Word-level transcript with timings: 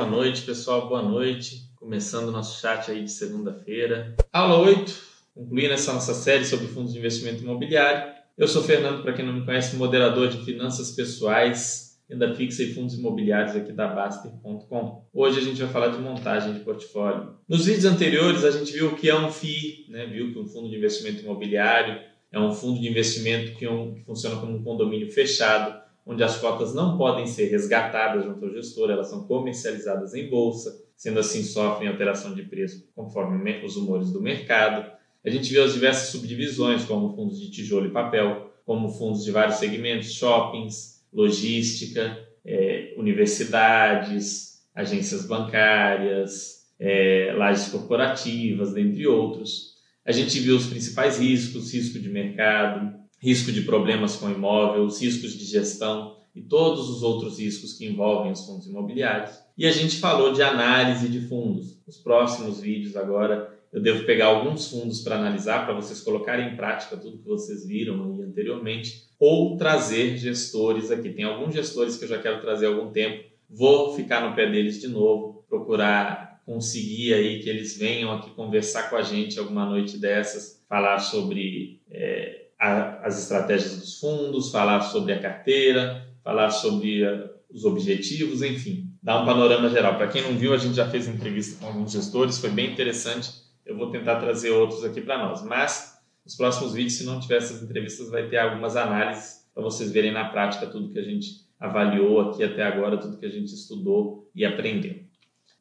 Boa 0.00 0.10
noite, 0.10 0.40
pessoal. 0.40 0.88
Boa 0.88 1.02
noite. 1.02 1.68
Começando 1.76 2.32
nosso 2.32 2.58
chat 2.58 2.90
aí 2.90 3.04
de 3.04 3.10
segunda-feira. 3.10 4.16
Aula 4.32 4.56
8, 4.56 4.98
concluindo 5.34 5.74
essa 5.74 5.92
nossa 5.92 6.14
série 6.14 6.42
sobre 6.46 6.68
fundos 6.68 6.94
de 6.94 6.98
investimento 6.98 7.42
imobiliário. 7.42 8.14
Eu 8.38 8.48
sou 8.48 8.62
Fernando, 8.62 9.02
para 9.02 9.12
quem 9.12 9.26
não 9.26 9.34
me 9.34 9.44
conhece, 9.44 9.76
moderador 9.76 10.28
de 10.28 10.42
finanças 10.42 10.92
pessoais, 10.92 12.00
renda 12.08 12.34
fixa 12.34 12.62
e 12.62 12.72
fundos 12.72 12.94
imobiliários 12.94 13.54
aqui 13.54 13.72
da 13.72 13.88
Baster.com. 13.88 15.06
Hoje 15.12 15.38
a 15.38 15.42
gente 15.42 15.60
vai 15.60 15.70
falar 15.70 15.88
de 15.88 15.98
montagem 15.98 16.54
de 16.54 16.60
portfólio. 16.60 17.34
Nos 17.46 17.66
vídeos 17.66 17.84
anteriores 17.84 18.42
a 18.42 18.50
gente 18.50 18.72
viu 18.72 18.86
o 18.86 18.96
que 18.96 19.10
é 19.10 19.14
um 19.14 19.30
FII, 19.30 19.84
né? 19.90 20.06
viu 20.06 20.32
que 20.32 20.38
um 20.38 20.46
fundo 20.46 20.70
de 20.70 20.76
investimento 20.76 21.22
imobiliário 21.22 22.00
é 22.32 22.40
um 22.40 22.54
fundo 22.54 22.80
de 22.80 22.88
investimento 22.88 23.52
que, 23.58 23.66
é 23.66 23.70
um, 23.70 23.92
que 23.92 24.00
funciona 24.00 24.36
como 24.36 24.56
um 24.56 24.64
condomínio 24.64 25.12
fechado, 25.12 25.78
onde 26.10 26.24
as 26.24 26.38
cotas 26.38 26.74
não 26.74 26.98
podem 26.98 27.24
ser 27.24 27.46
resgatadas 27.50 28.24
junto 28.24 28.44
ao 28.44 28.50
gestor, 28.50 28.90
elas 28.90 29.08
são 29.08 29.28
comercializadas 29.28 30.12
em 30.12 30.28
bolsa, 30.28 30.76
sendo 30.96 31.20
assim 31.20 31.44
sofrem 31.44 31.88
alteração 31.88 32.34
de 32.34 32.42
preço 32.42 32.84
conforme 32.96 33.64
os 33.64 33.76
humores 33.76 34.10
do 34.10 34.20
mercado. 34.20 34.90
A 35.24 35.30
gente 35.30 35.52
vê 35.52 35.60
as 35.60 35.72
diversas 35.72 36.08
subdivisões, 36.08 36.84
como 36.84 37.14
fundos 37.14 37.40
de 37.40 37.48
tijolo 37.52 37.86
e 37.86 37.92
papel, 37.92 38.50
como 38.66 38.88
fundos 38.88 39.22
de 39.22 39.30
vários 39.30 39.58
segmentos, 39.58 40.12
shoppings, 40.12 41.00
logística, 41.12 42.18
é, 42.44 42.92
universidades, 42.96 44.64
agências 44.74 45.26
bancárias, 45.26 46.66
é, 46.80 47.32
lajes 47.36 47.68
corporativas, 47.68 48.72
dentre 48.72 49.06
outros. 49.06 49.74
A 50.04 50.10
gente 50.10 50.40
viu 50.40 50.56
os 50.56 50.66
principais 50.66 51.20
riscos, 51.20 51.72
risco 51.72 52.00
de 52.00 52.08
mercado, 52.08 52.98
risco 53.20 53.52
de 53.52 53.62
problemas 53.62 54.16
com 54.16 54.30
imóveis, 54.30 55.00
riscos 55.00 55.34
de 55.34 55.44
gestão 55.44 56.16
e 56.34 56.40
todos 56.40 56.88
os 56.88 57.02
outros 57.02 57.38
riscos 57.38 57.74
que 57.74 57.86
envolvem 57.86 58.32
os 58.32 58.44
fundos 58.46 58.66
imobiliários. 58.66 59.38
E 59.58 59.66
a 59.66 59.72
gente 59.72 59.98
falou 59.98 60.32
de 60.32 60.42
análise 60.42 61.08
de 61.08 61.20
fundos. 61.28 61.80
Nos 61.86 61.98
próximos 61.98 62.60
vídeos 62.60 62.96
agora 62.96 63.58
eu 63.72 63.80
devo 63.80 64.04
pegar 64.04 64.26
alguns 64.26 64.68
fundos 64.68 65.00
para 65.00 65.16
analisar, 65.16 65.64
para 65.64 65.74
vocês 65.74 66.00
colocarem 66.00 66.52
em 66.52 66.56
prática 66.56 66.96
tudo 66.96 67.18
que 67.18 67.28
vocês 67.28 67.66
viram 67.66 68.20
anteriormente, 68.20 69.04
ou 69.18 69.56
trazer 69.56 70.16
gestores 70.16 70.90
aqui. 70.90 71.10
Tem 71.10 71.24
alguns 71.24 71.54
gestores 71.54 71.96
que 71.96 72.04
eu 72.04 72.08
já 72.08 72.18
quero 72.18 72.40
trazer 72.40 72.66
há 72.66 72.70
algum 72.70 72.90
tempo. 72.90 73.24
Vou 73.48 73.94
ficar 73.94 74.28
no 74.28 74.34
pé 74.34 74.50
deles 74.50 74.80
de 74.80 74.88
novo, 74.88 75.44
procurar 75.48 76.30
conseguir 76.44 77.14
aí 77.14 77.40
que 77.40 77.48
eles 77.48 77.78
venham 77.78 78.12
aqui 78.12 78.30
conversar 78.30 78.90
com 78.90 78.96
a 78.96 79.02
gente 79.02 79.38
alguma 79.38 79.64
noite 79.64 79.98
dessas, 79.98 80.64
falar 80.68 80.98
sobre 80.98 81.80
é, 81.88 82.39
a, 82.60 83.06
as 83.06 83.18
estratégias 83.18 83.78
dos 83.78 83.98
fundos, 83.98 84.50
falar 84.50 84.82
sobre 84.82 85.14
a 85.14 85.18
carteira, 85.18 86.06
falar 86.22 86.50
sobre 86.50 87.04
a, 87.04 87.08
eh, 87.08 87.30
os 87.48 87.64
objetivos, 87.64 88.42
enfim, 88.42 88.92
dar 89.02 89.22
um 89.22 89.26
panorama 89.26 89.68
geral. 89.70 89.96
Para 89.96 90.08
quem 90.08 90.22
não 90.22 90.36
viu, 90.36 90.52
a 90.52 90.58
gente 90.58 90.74
já 90.74 90.88
fez 90.88 91.08
entrevista 91.08 91.58
com 91.58 91.66
alguns 91.66 91.90
gestores, 91.90 92.38
foi 92.38 92.50
bem 92.50 92.70
interessante. 92.70 93.30
Eu 93.64 93.76
vou 93.76 93.90
tentar 93.90 94.16
trazer 94.16 94.50
outros 94.50 94.84
aqui 94.84 95.00
para 95.00 95.18
nós, 95.18 95.42
mas 95.42 95.98
nos 96.24 96.36
próximos 96.36 96.74
vídeos, 96.74 96.94
se 96.94 97.04
não 97.04 97.18
tiver 97.18 97.38
essas 97.38 97.62
entrevistas, 97.62 98.10
vai 98.10 98.28
ter 98.28 98.38
algumas 98.38 98.76
análises 98.76 99.48
para 99.54 99.62
vocês 99.62 99.90
verem 99.90 100.12
na 100.12 100.28
prática 100.28 100.66
tudo 100.66 100.90
que 100.90 100.98
a 100.98 101.02
gente 101.02 101.48
avaliou 101.58 102.20
aqui 102.20 102.44
até 102.44 102.62
agora, 102.62 102.98
tudo 102.98 103.16
que 103.16 103.26
a 103.26 103.30
gente 103.30 103.52
estudou 103.54 104.30
e 104.34 104.44
aprendeu. 104.44 104.99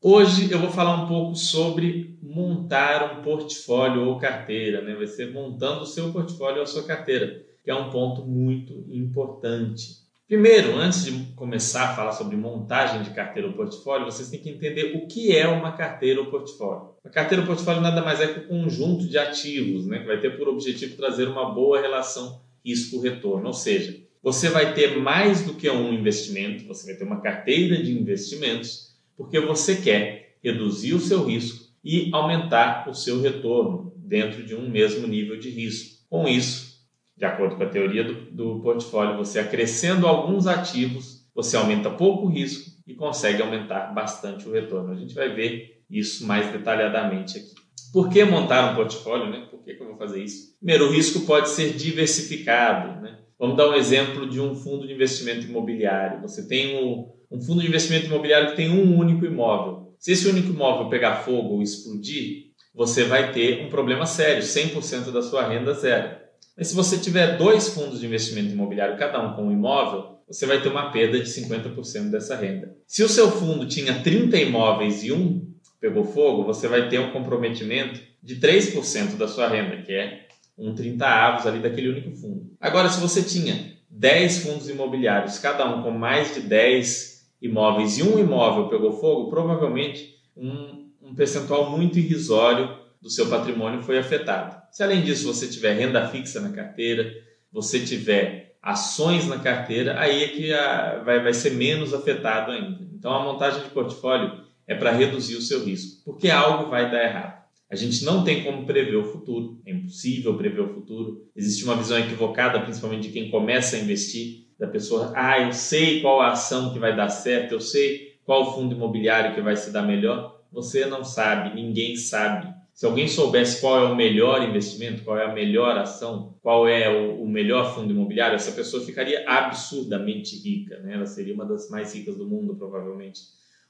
Hoje 0.02 0.50
eu 0.50 0.60
vou 0.60 0.70
falar 0.70 1.04
um 1.04 1.08
pouco 1.08 1.36
sobre 1.36 2.18
montar 2.24 3.18
um 3.18 3.22
portfólio 3.22 4.06
ou 4.06 4.18
carteira, 4.18 4.82
né? 4.82 4.96
Vai 4.96 5.08
ser 5.08 5.34
montando 5.34 5.82
o 5.82 5.86
seu 5.86 6.14
portfólio 6.14 6.60
ou 6.60 6.64
a 6.64 6.68
sua 6.68 6.84
carteira, 6.84 7.44
que 7.62 7.70
é 7.70 7.76
um 7.76 7.90
ponto 7.90 8.26
muito 8.26 8.86
importante. 8.90 9.98
Primeiro, 10.26 10.78
antes 10.78 11.04
de 11.04 11.34
começar 11.34 11.90
a 11.90 11.96
falar 11.96 12.14
sobre 12.14 12.38
montagem 12.38 13.04
de 13.04 13.10
carteira 13.10 13.50
ou 13.50 13.54
portfólio, 13.54 14.06
vocês 14.06 14.30
têm 14.30 14.40
que 14.40 14.50
entender 14.50 14.96
o 14.96 15.06
que 15.06 15.36
é 15.36 15.46
uma 15.50 15.74
carteira 15.74 16.22
ou 16.22 16.28
portfólio. 16.28 16.92
A 17.04 17.10
carteira 17.10 17.42
ou 17.42 17.48
portfólio 17.48 17.82
nada 17.82 18.02
mais 18.02 18.22
é 18.22 18.28
que 18.28 18.40
um 18.40 18.64
conjunto 18.64 19.06
de 19.06 19.18
ativos, 19.18 19.86
né? 19.86 20.00
Que 20.00 20.08
vai 20.08 20.22
ter 20.22 20.38
por 20.38 20.48
objetivo 20.48 20.96
trazer 20.96 21.28
uma 21.28 21.54
boa 21.54 21.82
relação 21.82 22.42
risco-retorno, 22.66 23.48
ou 23.48 23.54
seja, 23.54 24.00
você 24.24 24.48
vai 24.48 24.74
ter 24.74 24.98
mais 24.98 25.42
do 25.44 25.56
que 25.56 25.70
um 25.70 25.92
investimento, 25.92 26.66
você 26.66 26.86
vai 26.86 26.96
ter 26.96 27.04
uma 27.04 27.20
carteira 27.20 27.84
de 27.84 27.92
investimentos 27.92 28.89
porque 29.20 29.38
você 29.38 29.76
quer 29.76 30.38
reduzir 30.42 30.94
o 30.94 31.00
seu 31.00 31.26
risco 31.26 31.68
e 31.84 32.10
aumentar 32.14 32.90
o 32.90 32.94
seu 32.94 33.20
retorno 33.20 33.92
dentro 33.98 34.46
de 34.46 34.56
um 34.56 34.70
mesmo 34.70 35.06
nível 35.06 35.38
de 35.38 35.50
risco. 35.50 36.06
Com 36.10 36.26
isso, 36.26 36.80
de 37.18 37.26
acordo 37.26 37.58
com 37.58 37.64
a 37.64 37.70
teoria 37.70 38.02
do, 38.02 38.32
do 38.32 38.62
portfólio, 38.62 39.18
você 39.18 39.40
acrescendo 39.40 40.08
alguns 40.08 40.48
ativos, 40.48 41.28
você 41.36 41.58
aumenta 41.58 41.90
pouco 41.90 42.28
o 42.28 42.30
risco 42.30 42.72
e 42.88 42.96
consegue 42.96 43.42
aumentar 43.42 43.94
bastante 43.94 44.48
o 44.48 44.54
retorno. 44.54 44.94
A 44.94 44.96
gente 44.96 45.14
vai 45.14 45.28
ver 45.36 45.84
isso 45.90 46.26
mais 46.26 46.50
detalhadamente 46.50 47.38
aqui. 47.38 47.54
Por 47.92 48.08
que 48.08 48.24
montar 48.24 48.72
um 48.72 48.76
portfólio? 48.76 49.30
Né? 49.30 49.48
Por 49.52 49.62
que, 49.66 49.74
que 49.74 49.84
eu 49.84 49.88
vou 49.88 49.98
fazer 49.98 50.24
isso? 50.24 50.56
Primeiro, 50.60 50.88
o 50.88 50.92
risco 50.92 51.26
pode 51.26 51.50
ser 51.50 51.74
diversificado. 51.74 53.02
Né? 53.02 53.20
Vamos 53.38 53.58
dar 53.58 53.70
um 53.70 53.74
exemplo 53.74 54.30
de 54.30 54.40
um 54.40 54.56
fundo 54.56 54.88
de 54.88 54.94
investimento 54.94 55.46
imobiliário. 55.46 56.22
Você 56.22 56.48
tem 56.48 56.82
o, 56.82 57.19
um 57.32 57.42
fundo 57.42 57.62
de 57.62 57.68
investimento 57.68 58.08
imobiliário 58.08 58.52
que 58.52 58.56
tem 58.56 58.70
um 58.70 58.98
único 58.98 59.26
imóvel. 59.26 59.94
Se 60.00 60.14
esse 60.14 60.28
único 60.28 60.50
imóvel 60.50 60.90
pegar 60.90 61.24
fogo 61.24 61.56
ou 61.56 61.62
explodir, 61.62 62.50
você 62.74 63.04
vai 63.04 63.32
ter 63.32 63.66
um 63.66 63.70
problema 63.70 64.06
sério, 64.06 64.42
100% 64.42 65.12
da 65.12 65.22
sua 65.22 65.48
renda 65.48 65.74
zero. 65.74 66.18
Mas 66.58 66.68
se 66.68 66.76
você 66.76 66.98
tiver 66.98 67.38
dois 67.38 67.70
fundos 67.70 68.00
de 68.00 68.06
investimento 68.06 68.52
imobiliário, 68.52 68.98
cada 68.98 69.22
um 69.22 69.36
com 69.36 69.48
um 69.48 69.52
imóvel, 69.52 70.20
você 70.28 70.46
vai 70.46 70.62
ter 70.62 70.70
uma 70.70 70.92
perda 70.92 71.20
de 71.20 71.30
50% 71.30 72.10
dessa 72.10 72.36
renda. 72.36 72.76
Se 72.86 73.04
o 73.04 73.10
seu 73.10 73.32
fundo 73.32 73.68
tinha 73.68 74.02
30 74.02 74.38
imóveis 74.38 75.04
e 75.04 75.12
um 75.12 75.50
pegou 75.80 76.06
fogo, 76.06 76.44
você 76.44 76.68
vai 76.68 76.90
ter 76.90 77.00
um 77.00 77.12
comprometimento 77.12 78.00
de 78.22 78.36
3% 78.36 79.18
da 79.18 79.28
sua 79.28 79.48
renda, 79.48 79.82
que 79.82 79.94
é 79.94 80.28
um 80.58 80.76
30 80.76 81.06
avos 81.06 81.48
ali 81.48 81.60
daquele 81.60 81.90
único 81.90 82.12
fundo. 82.16 82.52
Agora, 82.60 82.90
se 82.90 83.00
você 83.00 83.24
tinha 83.24 83.74
10 83.90 84.40
fundos 84.40 84.70
imobiliários, 84.70 85.40
cada 85.40 85.66
um 85.66 85.82
com 85.82 85.92
mais 85.92 86.36
de 86.36 86.42
10 86.42 87.19
imóveis 87.42 87.98
e 87.98 88.04
um 88.04 88.20
imóvel 88.20 88.68
pegou 88.68 88.94
fogo, 88.94 89.30
provavelmente 89.30 90.16
um, 90.36 90.90
um 91.02 91.16
percentual 91.16 91.70
muito 91.70 91.98
irrisório 91.98 92.78
do 93.02 93.10
seu 93.10 93.28
patrimônio 93.28 93.82
foi 93.82 93.98
afetado. 93.98 94.62
Se 94.72 94.84
além 94.84 95.02
disso 95.02 95.32
você 95.32 95.48
tiver 95.48 95.74
renda 95.74 96.08
fixa 96.08 96.40
na 96.40 96.50
carteira, 96.50 97.12
você 97.52 97.80
tiver 97.80 98.58
ações 98.62 99.26
na 99.28 99.40
carteira, 99.40 100.00
aí 100.00 100.24
é 100.24 100.28
que 100.28 100.54
a, 100.54 101.02
vai, 101.04 101.24
vai 101.24 101.34
ser 101.34 101.52
menos 101.52 101.94
afetado 101.94 102.52
ainda. 102.52 102.80
Então 102.94 103.14
a 103.14 103.24
montagem 103.24 103.64
de 103.64 103.70
portfólio 103.70 104.44
é 104.68 104.76
para 104.76 104.92
reduzir 104.92 105.36
o 105.36 105.42
seu 105.42 105.64
risco, 105.64 106.04
porque 106.04 106.30
algo 106.30 106.70
vai 106.70 106.92
dar 106.92 107.04
errado. 107.04 107.40
A 107.72 107.76
gente 107.76 108.04
não 108.04 108.24
tem 108.24 108.44
como 108.44 108.66
prever 108.66 108.96
o 108.96 109.06
futuro, 109.06 109.62
é 109.66 109.72
impossível 109.72 110.36
prever 110.36 110.62
o 110.62 110.74
futuro. 110.74 111.30
Existe 111.36 111.64
uma 111.64 111.76
visão 111.76 112.00
equivocada, 112.00 112.60
principalmente 112.62 113.08
de 113.08 113.14
quem 113.14 113.30
começa 113.30 113.76
a 113.76 113.80
investir, 113.80 114.49
da 114.60 114.68
pessoa, 114.68 115.14
ah, 115.16 115.40
eu 115.40 115.54
sei 115.54 116.02
qual 116.02 116.20
a 116.20 116.34
ação 116.34 116.74
que 116.74 116.80
vai 116.80 116.94
dar 116.94 117.08
certo, 117.10 117.54
eu 117.54 117.62
sei 117.62 118.20
qual 118.26 118.54
fundo 118.54 118.76
imobiliário 118.76 119.34
que 119.34 119.42
vai 119.42 119.56
se 119.56 119.72
dar 119.72 119.84
melhor. 119.84 120.38
Você 120.52 120.86
não 120.86 121.04
sabe, 121.04 121.56
ninguém 121.56 121.96
sabe. 121.96 122.54
Se 122.74 122.86
alguém 122.86 123.08
soubesse 123.08 123.62
qual 123.62 123.78
é 123.78 123.84
o 123.90 123.96
melhor 123.96 124.42
investimento, 124.42 125.04
qual 125.04 125.18
é 125.18 125.26
a 125.26 125.34
melhor 125.34 125.78
ação, 125.78 126.36
qual 126.42 126.68
é 126.68 126.90
o, 126.90 127.26
melhor 127.28 127.74
fundo 127.74 127.92
imobiliário, 127.92 128.36
essa 128.36 128.52
pessoa 128.52 128.84
ficaria 128.84 129.24
absurdamente 129.28 130.36
rica, 130.38 130.80
né? 130.80 130.96
Ela 130.96 131.06
seria 131.06 131.34
uma 131.34 131.46
das 131.46 131.70
mais 131.70 131.94
ricas 131.94 132.18
do 132.18 132.28
mundo, 132.28 132.56
provavelmente. 132.56 133.22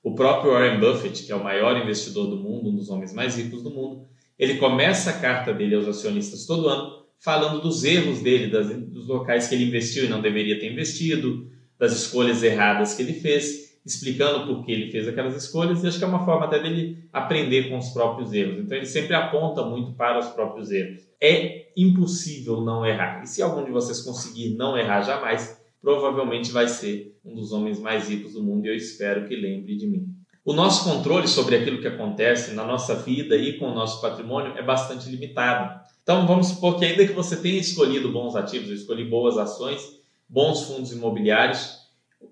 O 0.04 0.16
próprio 0.16 0.54
Warren 0.54 0.80
Buffett, 0.80 1.24
que 1.24 1.32
é 1.32 1.36
o 1.36 1.44
maior 1.44 1.78
investidor 1.78 2.28
do 2.28 2.38
mundo, 2.38 2.70
um 2.70 2.76
dos 2.76 2.90
homens 2.90 3.14
mais 3.14 3.36
ricos 3.38 3.62
do 3.62 3.70
mundo, 3.70 4.08
ele 4.38 4.58
começa 4.58 5.10
a 5.10 5.20
carta 5.20 5.54
dele 5.54 5.76
aos 5.76 5.88
acionistas 5.88 6.46
todo 6.46 6.70
ano 6.70 7.00
falando 7.20 7.62
dos 7.62 7.84
erros 7.84 8.22
dele, 8.22 8.48
das, 8.48 8.68
dos 8.68 9.08
locais 9.08 9.48
que 9.48 9.56
ele 9.56 9.66
investiu 9.66 10.06
e 10.06 10.10
não 10.10 10.22
deveria 10.22 10.60
ter 10.60 10.72
investido, 10.72 11.50
das 11.78 11.94
escolhas 11.94 12.44
erradas 12.44 12.94
que 12.94 13.02
ele 13.02 13.14
fez, 13.14 13.80
explicando 13.86 14.46
por 14.46 14.66
que 14.66 14.72
ele 14.72 14.92
fez 14.92 15.08
aquelas 15.08 15.36
escolhas, 15.36 15.84
e 15.84 15.88
acho 15.88 15.98
que 15.98 16.04
é 16.04 16.08
uma 16.08 16.26
forma 16.26 16.46
até 16.46 16.60
dele 16.60 17.08
aprender 17.12 17.70
com 17.70 17.78
os 17.78 17.90
próprios 17.90 18.34
erros. 18.34 18.60
Então 18.60 18.78
ele 18.78 18.86
sempre 18.86 19.16
aponta 19.16 19.64
muito 19.64 19.94
para 19.94 20.20
os 20.20 20.28
próprios 20.28 20.72
erros. 20.72 21.02
É 21.22 21.68
impossível 21.76 22.62
não 22.62 22.86
errar. 22.86 23.24
E 23.24 23.28
se 23.28 23.42
algum 23.42 23.64
de 23.64 23.72
vocês 23.72 24.02
conseguir 24.02 24.56
não 24.56 24.78
errar 24.78 25.02
jamais, 25.02 25.60
provavelmente 25.82 26.52
vai 26.52 26.68
ser 26.68 27.18
um 27.24 27.34
dos 27.34 27.52
homens 27.52 27.80
mais 27.80 28.10
ricos 28.10 28.34
do 28.34 28.44
mundo 28.44 28.66
e 28.66 28.70
eu 28.70 28.76
espero 28.76 29.28
que 29.28 29.36
lembre 29.36 29.76
de 29.76 29.88
mim. 29.88 30.08
O 30.44 30.54
nosso 30.54 30.84
controle 30.84 31.28
sobre 31.28 31.56
aquilo 31.56 31.80
que 31.80 31.88
acontece 31.88 32.54
na 32.54 32.66
nossa 32.66 32.96
vida 32.96 33.36
e 33.36 33.58
com 33.58 33.68
o 33.68 33.76
nosso 33.76 34.02
patrimônio 34.02 34.58
é 34.58 34.64
bastante 34.64 35.10
limitado. 35.10 35.80
Então 36.10 36.26
vamos 36.26 36.48
supor 36.48 36.80
que 36.80 36.86
ainda 36.86 37.06
que 37.06 37.14
você 37.14 37.36
tenha 37.36 37.60
escolhido 37.60 38.12
bons 38.12 38.36
ativos, 38.36 38.72
escolhi 38.72 39.06
boas 39.06 39.38
ações, 39.38 39.80
bons 40.28 40.64
fundos 40.64 40.92
imobiliários, 40.92 41.78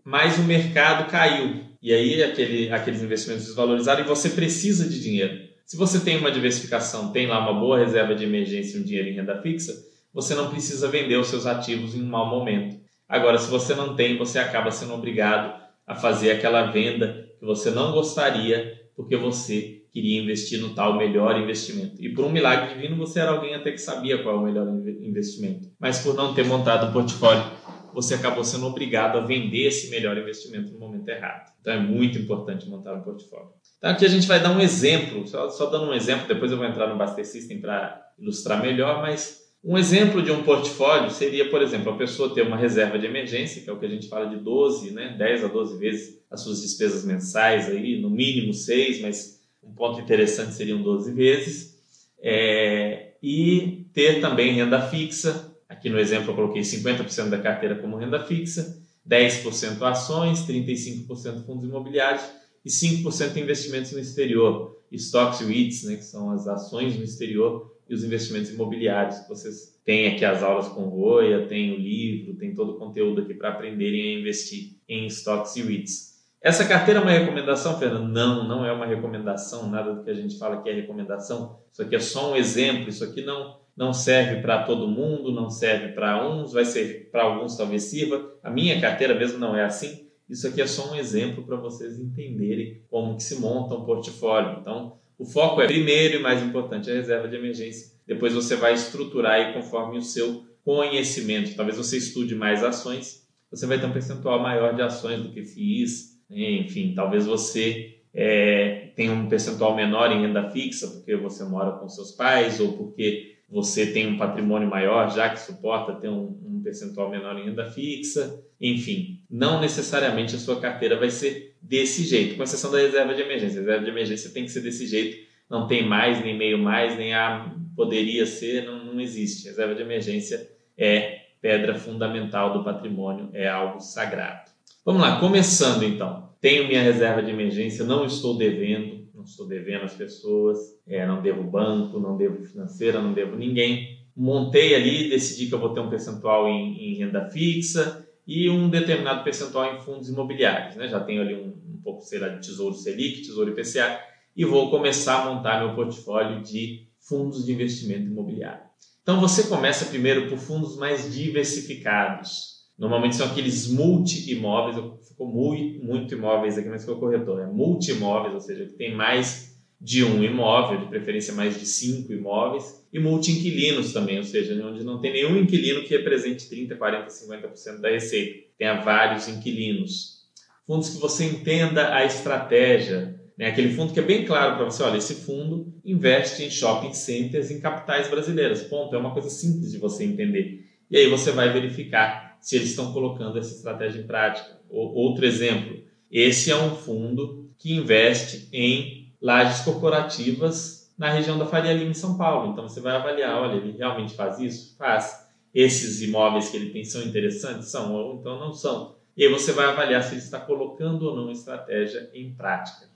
mas 0.04 0.40
o 0.40 0.42
mercado 0.42 1.08
caiu 1.12 1.64
e 1.80 1.94
aí 1.94 2.24
aquele, 2.24 2.74
aqueles 2.74 3.04
investimentos 3.04 3.46
desvalorizaram 3.46 4.04
e 4.04 4.08
você 4.08 4.32
precisa 4.32 4.90
de 4.90 5.00
dinheiro. 5.00 5.48
Se 5.64 5.78
você 5.78 6.00
tem 6.00 6.18
uma 6.18 6.32
diversificação, 6.32 7.12
tem 7.12 7.28
lá 7.28 7.40
uma 7.40 7.54
boa 7.54 7.78
reserva 7.78 8.16
de 8.16 8.24
emergência 8.24 8.78
e 8.78 8.82
um 8.82 8.84
dinheiro 8.84 9.10
em 9.10 9.14
renda 9.14 9.40
fixa, 9.44 9.76
você 10.12 10.34
não 10.34 10.50
precisa 10.50 10.88
vender 10.88 11.18
os 11.18 11.28
seus 11.28 11.46
ativos 11.46 11.94
em 11.94 12.02
um 12.02 12.08
mau 12.08 12.26
momento. 12.28 12.82
Agora, 13.08 13.38
se 13.38 13.48
você 13.48 13.76
não 13.76 13.96
tem, 13.96 14.18
você 14.18 14.40
acaba 14.40 14.72
sendo 14.72 14.96
obrigado 14.96 15.56
a 15.86 15.94
fazer 15.94 16.32
aquela 16.32 16.72
venda 16.72 17.30
que 17.40 17.46
você 17.46 17.70
não 17.70 17.92
gostaria 17.92 18.76
porque 18.96 19.16
você 19.16 19.84
queria 19.98 20.22
investir 20.22 20.62
no 20.62 20.76
tal 20.76 20.96
melhor 20.96 21.42
investimento. 21.42 21.96
E 22.00 22.10
por 22.10 22.24
um 22.24 22.30
milagre 22.32 22.76
divino 22.76 22.96
você 22.96 23.20
era 23.20 23.32
alguém 23.32 23.56
até 23.56 23.72
que 23.72 23.80
sabia 23.80 24.22
qual 24.22 24.36
é 24.36 24.38
o 24.38 24.44
melhor 24.44 24.68
investimento. 25.02 25.72
Mas 25.80 25.98
por 25.98 26.14
não 26.14 26.36
ter 26.36 26.46
montado 26.46 26.88
um 26.88 26.94
portfólio, 26.94 27.44
você 27.92 28.14
acabou 28.14 28.44
sendo 28.44 28.68
obrigado 28.68 29.18
a 29.18 29.22
vender 29.22 29.66
esse 29.66 29.90
melhor 29.90 30.16
investimento 30.16 30.72
no 30.72 30.78
momento 30.78 31.10
errado. 31.10 31.52
Então 31.60 31.74
é 31.74 31.80
muito 31.80 32.20
importante 32.20 32.70
montar 32.70 32.94
um 32.94 33.02
portfólio. 33.02 33.50
Então 33.80 33.90
aqui 33.90 34.06
a 34.06 34.10
gente 34.10 34.28
vai 34.28 34.40
dar 34.40 34.52
um 34.52 34.62
exemplo, 34.62 35.26
só, 35.28 35.50
só 35.50 35.66
dando 35.66 35.90
um 35.90 35.94
exemplo, 35.96 36.28
depois 36.28 36.52
eu 36.52 36.60
vou 36.60 36.68
entrar 36.68 36.88
no 36.88 36.96
Baster 36.96 37.26
System 37.26 37.60
para 37.60 38.00
ilustrar 38.20 38.62
melhor, 38.62 39.02
mas 39.02 39.48
um 39.64 39.76
exemplo 39.80 40.22
de 40.22 40.32
um 40.32 40.44
portfólio 40.44 41.10
seria, 41.10 41.50
por 41.50 41.64
exemplo, 41.64 41.92
a 41.92 41.98
pessoa 41.98 42.36
ter 42.36 42.44
uma 42.44 42.56
reserva 42.56 43.00
de 43.00 43.08
emergência, 43.08 43.64
que 43.64 43.70
é 43.70 43.74
o 43.74 43.80
que 43.80 43.86
a 43.88 43.90
gente 43.90 44.08
fala 44.08 44.30
de 44.30 44.38
12, 44.38 44.92
né, 44.92 45.16
10 45.18 45.46
a 45.46 45.48
12 45.48 45.80
vezes 45.80 46.22
as 46.30 46.42
suas 46.42 46.62
despesas 46.62 47.04
mensais 47.04 47.68
aí, 47.68 48.00
no 48.00 48.12
mínimo 48.12 48.54
6, 48.54 49.02
mas 49.02 49.37
um 49.68 49.74
ponto 49.74 50.00
interessante 50.00 50.54
seriam 50.54 50.82
12 50.82 51.12
vezes. 51.12 51.78
É, 52.20 53.12
e 53.22 53.86
ter 53.94 54.22
também 54.22 54.54
renda 54.54 54.82
fixa. 54.82 55.54
Aqui 55.68 55.90
no 55.90 56.00
exemplo 56.00 56.32
eu 56.32 56.36
coloquei 56.36 56.62
50% 56.62 57.30
da 57.30 57.40
carteira 57.40 57.76
como 57.76 57.98
renda 57.98 58.24
fixa, 58.24 58.82
10% 59.08 59.82
ações, 59.82 60.48
35% 60.48 61.46
fundos 61.46 61.66
imobiliários 61.66 62.24
e 62.64 62.70
5% 62.70 63.38
investimentos 63.38 63.92
no 63.92 64.00
exterior, 64.00 64.82
stocks 64.92 65.42
e 65.42 65.46
REITs, 65.46 65.84
né, 65.84 65.96
que 65.98 66.06
são 66.06 66.32
as 66.32 66.48
ações 66.48 66.96
no 66.98 67.04
exterior 67.04 67.76
e 67.90 67.94
os 67.94 68.04
investimentos 68.04 68.50
imobiliários. 68.50 69.28
Vocês 69.28 69.78
têm 69.84 70.08
aqui 70.08 70.26
as 70.26 70.42
aulas 70.42 70.68
com 70.70 70.84
Roia, 70.84 71.48
tem 71.48 71.74
o 71.74 71.78
livro, 71.78 72.36
tem 72.36 72.54
todo 72.54 72.74
o 72.74 72.78
conteúdo 72.78 73.22
aqui 73.22 73.34
para 73.34 73.50
aprenderem 73.50 74.16
a 74.16 74.20
investir 74.20 74.78
em 74.88 75.06
stocks 75.08 75.56
e 75.56 75.62
REITs. 75.62 76.07
Essa 76.42 76.68
carteira 76.68 77.00
é 77.00 77.04
uma 77.04 77.12
recomendação, 77.12 77.80
Fernando? 77.80 78.08
Não, 78.08 78.48
não 78.48 78.66
é 78.66 78.72
uma 78.72 78.86
recomendação, 78.86 79.70
nada 79.70 79.94
do 79.94 80.04
que 80.04 80.10
a 80.10 80.14
gente 80.14 80.38
fala 80.38 80.62
que 80.62 80.70
é 80.70 80.74
recomendação. 80.74 81.60
Isso 81.72 81.82
aqui 81.82 81.96
é 81.96 82.00
só 82.00 82.32
um 82.32 82.36
exemplo, 82.36 82.90
isso 82.90 83.04
aqui 83.04 83.24
não, 83.24 83.60
não 83.76 83.92
serve 83.92 84.42
para 84.42 84.64
todo 84.64 84.88
mundo, 84.88 85.32
não 85.32 85.50
serve 85.50 85.94
para 85.94 86.28
uns, 86.30 86.54
vai 86.54 86.64
ser 86.64 87.10
para 87.12 87.24
alguns 87.24 87.58
talvez 87.58 87.84
sirva. 87.84 88.34
A 88.44 88.52
minha 88.52 88.80
carteira 88.80 89.16
mesmo 89.16 89.40
não 89.40 89.56
é 89.56 89.64
assim. 89.64 90.08
Isso 90.30 90.48
aqui 90.48 90.62
é 90.62 90.68
só 90.68 90.92
um 90.92 90.96
exemplo 90.96 91.44
para 91.44 91.56
vocês 91.56 92.00
entenderem 92.00 92.82
como 92.90 93.16
que 93.16 93.24
se 93.24 93.40
monta 93.40 93.76
um 93.76 93.86
portfólio. 93.86 94.60
Então, 94.62 94.98
o 95.18 95.26
foco 95.26 95.62
é 95.62 95.66
primeiro 95.66 96.18
e 96.18 96.22
mais 96.22 96.44
importante 96.44 96.92
a 96.92 96.94
reserva 96.94 97.28
de 97.28 97.36
emergência. 97.36 97.98
Depois 98.06 98.34
você 98.34 98.56
vai 98.56 98.74
estruturar 98.74 99.34
aí 99.34 99.54
conforme 99.54 99.98
o 99.98 100.02
seu 100.02 100.46
conhecimento. 100.64 101.56
Talvez 101.56 101.78
você 101.78 101.98
estude 101.98 102.36
mais 102.36 102.64
ações, 102.64 103.26
você 103.50 103.66
vai 103.66 103.80
ter 103.80 103.86
um 103.86 103.94
percentual 103.94 104.40
maior 104.40 104.76
de 104.76 104.82
ações 104.82 105.22
do 105.22 105.32
que 105.32 105.44
FIIs, 105.44 106.17
enfim, 106.30 106.94
talvez 106.96 107.26
você 107.26 107.98
é, 108.14 108.90
tenha 108.96 109.12
um 109.12 109.28
percentual 109.28 109.76
menor 109.76 110.12
em 110.12 110.22
renda 110.22 110.50
fixa 110.50 110.88
porque 110.88 111.16
você 111.16 111.44
mora 111.44 111.72
com 111.74 111.88
seus 111.88 112.12
pais 112.12 112.60
ou 112.60 112.74
porque 112.74 113.38
você 113.50 113.94
tem 113.94 114.08
um 114.08 114.18
patrimônio 114.18 114.70
maior 114.70 115.10
já 115.10 115.30
que 115.30 115.40
suporta 115.40 115.94
ter 115.94 116.10
um, 116.10 116.38
um 116.46 116.62
percentual 116.64 117.10
menor 117.10 117.38
em 117.38 117.46
renda 117.46 117.66
fixa. 117.66 118.44
Enfim, 118.60 119.22
não 119.30 119.62
necessariamente 119.62 120.36
a 120.36 120.40
sua 120.40 120.60
carteira 120.60 120.98
vai 120.98 121.10
ser 121.10 121.56
desse 121.62 122.04
jeito, 122.04 122.36
com 122.36 122.44
exceção 122.44 122.72
da 122.72 122.80
reserva 122.80 123.14
de 123.14 123.22
emergência. 123.22 123.60
A 123.60 123.62
reserva 123.62 123.86
de 123.86 123.92
emergência 123.92 124.32
tem 124.32 124.44
que 124.44 124.52
ser 124.52 124.62
desse 124.62 124.86
jeito, 124.88 125.18
não 125.50 125.68
tem 125.68 125.88
mais, 125.88 126.22
nem 126.24 126.38
meio 126.38 126.58
mais, 126.58 126.98
nem 126.98 127.14
a 127.14 127.54
poderia 127.76 128.26
ser, 128.26 128.66
não, 128.66 128.84
não 128.84 129.00
existe. 129.00 129.48
A 129.48 129.52
reserva 129.52 129.76
de 129.76 129.82
emergência 129.82 130.50
é 130.78 131.22
pedra 131.40 131.76
fundamental 131.76 132.52
do 132.52 132.64
patrimônio, 132.64 133.30
é 133.34 133.48
algo 133.48 133.80
sagrado. 133.80 134.57
Vamos 134.88 135.02
lá, 135.02 135.20
começando 135.20 135.84
então. 135.84 136.30
Tenho 136.40 136.66
minha 136.66 136.82
reserva 136.82 137.22
de 137.22 137.30
emergência, 137.30 137.84
não 137.84 138.06
estou 138.06 138.38
devendo, 138.38 139.06
não 139.14 139.26
estou 139.26 139.46
devendo 139.46 139.84
as 139.84 139.94
pessoas, 139.94 140.58
é, 140.88 141.06
não 141.06 141.22
devo 141.22 141.44
banco, 141.44 142.00
não 142.00 142.16
devo 142.16 142.42
financeira, 142.42 143.02
não 143.02 143.12
devo 143.12 143.36
ninguém. 143.36 144.00
Montei 144.16 144.74
ali, 144.74 145.10
decidi 145.10 145.48
que 145.48 145.54
eu 145.54 145.60
vou 145.60 145.74
ter 145.74 145.82
um 145.82 145.90
percentual 145.90 146.48
em, 146.48 146.78
em 146.78 146.98
renda 147.00 147.30
fixa 147.30 148.08
e 148.26 148.50
um 148.50 148.70
determinado 148.70 149.26
percentual 149.26 149.76
em 149.76 149.82
fundos 149.82 150.08
imobiliários. 150.08 150.78
Né? 150.78 150.88
Já 150.88 151.02
tenho 151.02 151.22
ali 151.22 151.36
um, 151.36 151.50
um 151.50 151.82
pouco 151.84 152.02
será 152.02 152.30
de 152.30 152.48
Tesouro 152.48 152.74
Selic, 152.74 153.24
Tesouro 153.24 153.50
IPCA 153.50 154.00
e 154.38 154.46
vou 154.46 154.72
começar 154.72 155.22
a 155.22 155.34
montar 155.34 155.66
meu 155.66 155.76
portfólio 155.76 156.42
de 156.42 156.88
fundos 156.98 157.46
de 157.46 157.52
investimento 157.52 158.06
imobiliário. 158.06 158.64
Então 159.04 159.20
você 159.20 159.50
começa 159.50 159.88
primeiro 159.88 160.30
por 160.30 160.38
fundos 160.38 160.78
mais 160.78 161.14
diversificados 161.14 162.57
Normalmente 162.78 163.16
são 163.16 163.26
aqueles 163.26 163.68
multi-imóveis, 163.68 164.78
ficou 165.08 165.28
muito, 165.28 165.84
muito 165.84 166.14
imóveis 166.14 166.58
aqui, 166.58 166.70
mas 166.70 166.82
ficou 166.82 167.00
corretor, 167.00 167.42
é 167.42 167.48
multi-imóveis, 167.48 168.36
ou 168.36 168.40
seja, 168.40 168.66
que 168.66 168.74
tem 168.74 168.94
mais 168.94 169.58
de 169.80 170.04
um 170.04 170.24
imóvel, 170.24 170.80
de 170.80 170.88
preferência 170.88 171.34
mais 171.34 171.60
de 171.60 171.66
cinco 171.66 172.14
imóveis, 172.14 172.86
e 172.94 173.00
multi-inquilinos 173.00 173.94
também, 173.94 174.18
ou 174.18 174.24
seja, 174.24 174.54
onde 174.66 174.84
não 174.84 175.00
tem 175.00 175.14
nenhum 175.14 175.38
inquilino 175.38 175.84
que 175.84 175.96
represente 175.96 176.50
30%, 176.50 176.78
40%, 176.78 177.08
50% 177.08 177.82
da 177.82 177.90
receita, 177.90 178.48
tenha 178.58 178.82
vários 178.82 179.28
inquilinos. 179.28 180.18
Fundos 180.66 180.90
que 180.90 181.00
você 181.00 181.26
entenda 181.26 181.94
a 181.96 182.06
estratégia, 182.06 183.20
né? 183.38 183.48
aquele 183.48 183.74
fundo 183.74 183.94
que 183.94 184.00
é 184.00 184.04
bem 184.04 184.26
claro 184.26 184.56
para 184.56 184.66
você, 184.66 184.84
olha, 184.84 184.98
esse 184.98 185.16
fundo 185.16 185.74
investe 185.86 186.44
em 186.44 186.50
shopping 186.50 186.94
centers 186.94 187.50
em 187.50 187.60
capitais 187.60 188.08
brasileiras, 188.08 188.64
ponto, 188.64 188.96
é 188.96 189.00
uma 189.00 189.14
coisa 189.14 189.30
simples 189.30 189.72
de 189.72 189.78
você 189.78 190.04
entender. 190.04 190.66
E 190.90 190.98
aí 190.98 191.10
você 191.10 191.32
vai 191.32 191.52
verificar 191.52 192.27
se 192.48 192.56
eles 192.56 192.70
estão 192.70 192.94
colocando 192.94 193.38
essa 193.38 193.54
estratégia 193.54 194.00
em 194.00 194.08
prática. 194.08 194.58
Outro 194.70 195.26
exemplo, 195.26 195.84
esse 196.10 196.50
é 196.50 196.56
um 196.56 196.78
fundo 196.78 197.52
que 197.58 197.74
investe 197.74 198.48
em 198.54 199.12
lajes 199.22 199.66
corporativas 199.66 200.90
na 200.98 201.12
região 201.12 201.38
da 201.38 201.46
Faria 201.46 201.74
Lima, 201.74 201.92
em 201.92 201.94
São 201.94 202.18
Paulo. 202.18 202.54
Então 202.54 202.66
você 202.66 202.80
vai 202.80 202.96
avaliar, 202.96 203.38
olha, 203.38 203.58
ele 203.58 203.78
realmente 203.78 204.14
faz 204.14 204.40
isso? 204.40 204.78
Faz. 204.78 205.28
Esses 205.54 206.02
imóveis 206.02 206.48
que 206.48 206.56
ele 206.56 206.70
tem 206.70 206.86
são 206.86 207.02
interessantes? 207.02 207.68
São, 207.68 207.94
ou 207.94 208.16
então 208.16 208.40
não 208.40 208.54
são. 208.54 208.96
E 209.18 209.26
aí 209.26 209.30
você 209.30 209.52
vai 209.52 209.66
avaliar 209.66 210.02
se 210.02 210.14
ele 210.14 210.22
está 210.22 210.40
colocando 210.40 211.04
ou 211.04 211.18
não 211.18 211.28
a 211.28 211.34
estratégia 211.34 212.10
em 212.14 212.32
prática. 212.32 212.88